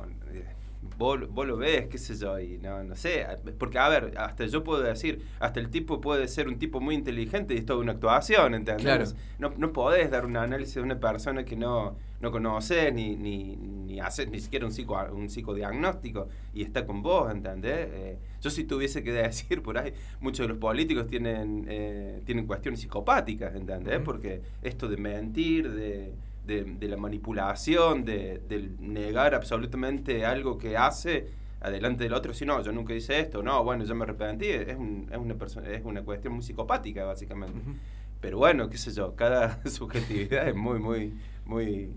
Vos, 0.98 1.28
vos 1.28 1.46
lo 1.46 1.56
ves, 1.56 1.88
qué 1.88 1.98
sé 1.98 2.16
yo, 2.16 2.38
y 2.38 2.58
no, 2.58 2.84
no 2.84 2.94
sé. 2.94 3.26
Porque, 3.58 3.78
a 3.78 3.88
ver, 3.88 4.14
hasta 4.16 4.46
yo 4.46 4.62
puedo 4.62 4.82
decir, 4.82 5.24
hasta 5.40 5.60
el 5.60 5.70
tipo 5.70 6.00
puede 6.00 6.28
ser 6.28 6.48
un 6.48 6.58
tipo 6.58 6.80
muy 6.80 6.94
inteligente 6.94 7.54
y 7.54 7.58
es 7.58 7.66
toda 7.66 7.80
una 7.80 7.92
actuación, 7.92 8.54
¿entendés? 8.54 8.84
Claro. 8.84 9.04
No, 9.38 9.52
no 9.56 9.72
podés 9.72 10.10
dar 10.10 10.24
un 10.26 10.36
análisis 10.36 10.76
de 10.76 10.82
una 10.82 10.98
persona 10.98 11.44
que 11.44 11.56
no, 11.56 11.96
no 12.20 12.30
conoces, 12.30 12.92
ni, 12.92 13.16
ni, 13.16 13.56
ni 13.56 14.00
haces 14.00 14.28
ni 14.30 14.40
siquiera 14.40 14.66
un, 14.66 14.72
psico, 14.72 14.98
un 15.12 15.28
psicodiagnóstico, 15.28 16.28
y 16.54 16.62
está 16.62 16.86
con 16.86 17.02
vos, 17.02 17.30
¿entendés? 17.30 17.88
Eh, 17.92 18.18
yo 18.40 18.50
si 18.50 18.64
tuviese 18.64 19.02
que 19.02 19.12
decir 19.12 19.62
por 19.62 19.78
ahí, 19.78 19.92
muchos 20.20 20.44
de 20.44 20.48
los 20.48 20.58
políticos 20.58 21.06
tienen, 21.06 21.66
eh, 21.68 22.22
tienen 22.24 22.46
cuestiones 22.46 22.80
psicopáticas, 22.80 23.54
¿entendés? 23.54 23.96
Ujú. 23.96 24.04
Porque 24.04 24.42
esto 24.62 24.88
de 24.88 24.96
mentir, 24.96 25.70
de, 25.70 26.14
de, 26.44 26.64
de 26.64 26.88
la 26.88 26.96
manipulación, 26.96 28.04
de, 28.04 28.38
del 28.48 28.76
negar 28.80 29.34
absolutamente 29.34 30.24
algo 30.26 30.58
que 30.58 30.76
hace 30.76 31.28
adelante 31.60 32.04
del 32.04 32.12
otro, 32.14 32.34
si 32.34 32.44
no, 32.44 32.60
yo 32.62 32.72
nunca 32.72 32.94
hice 32.94 33.18
esto, 33.20 33.42
no, 33.42 33.64
bueno, 33.64 33.84
yo 33.84 33.94
me 33.94 34.04
arrepentí, 34.04 34.46
es, 34.48 34.76
un- 34.76 35.08
es, 35.10 35.16
una, 35.18 35.34
persona, 35.34 35.68
es 35.70 35.82
una 35.84 36.02
cuestión 36.02 36.34
muy 36.34 36.42
psicopática, 36.42 37.04
básicamente. 37.04 37.58
Ujú. 37.58 37.76
Pero 38.20 38.38
bueno, 38.38 38.68
qué 38.68 38.78
sé 38.78 38.92
yo, 38.92 39.14
cada 39.16 39.64
subjetividad 39.68 40.48
es 40.48 40.54
muy, 40.54 40.78
muy, 40.78 41.14
muy, 41.46 41.90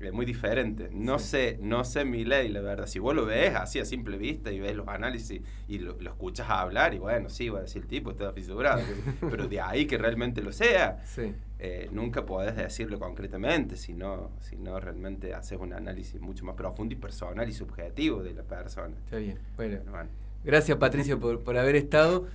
eh, 0.00 0.10
muy 0.12 0.24
diferente. 0.26 0.88
No 0.92 1.18
Sí. 1.18 1.26
sé, 1.28 1.58
no 1.60 1.84
sé 1.84 2.04
mi 2.04 2.24
ley, 2.24 2.48
la 2.48 2.60
verdad. 2.60 2.86
Si 2.86 2.98
vos 2.98 3.14
lo 3.14 3.26
ves 3.26 3.54
así 3.54 3.78
a 3.78 3.84
simple 3.84 4.16
vista 4.18 4.50
y 4.50 4.58
ves 4.60 4.74
los 4.74 4.88
análisis 4.88 5.40
y 5.68 5.78
lo, 5.78 5.96
lo 6.00 6.10
escuchas 6.10 6.48
hablar, 6.48 6.94
y 6.94 6.98
bueno, 6.98 7.28
sí, 7.28 7.48
va 7.48 7.58
a 7.58 7.62
decir 7.62 7.82
el 7.82 7.88
tipo 7.88 8.10
está 8.10 8.32
fisurado, 8.32 8.82
pero 9.30 9.46
de 9.48 9.60
ahí 9.60 9.86
que 9.86 9.98
realmente 9.98 10.42
lo 10.42 10.52
sea, 10.52 11.02
Sí. 11.04 11.34
eh, 11.58 11.88
nunca 11.92 12.24
podés 12.24 12.56
decirlo 12.56 12.98
concretamente, 12.98 13.76
si 13.76 13.92
no, 13.92 14.30
si 14.40 14.56
no 14.56 14.80
realmente 14.80 15.34
haces 15.34 15.58
un 15.60 15.72
análisis 15.72 16.20
mucho 16.20 16.44
más 16.44 16.54
profundo 16.56 16.94
y 16.94 16.96
personal 16.96 17.48
y 17.48 17.52
subjetivo 17.52 18.22
de 18.22 18.32
la 18.34 18.42
persona. 18.42 18.94
Está 19.04 19.18
bien. 19.18 19.38
Bueno, 19.56 19.78
Bueno. 19.90 20.08
gracias 20.44 20.78
Patricio 20.78 21.20
por, 21.20 21.40
por 21.44 21.56
haber 21.58 21.76
estado. 21.76 22.26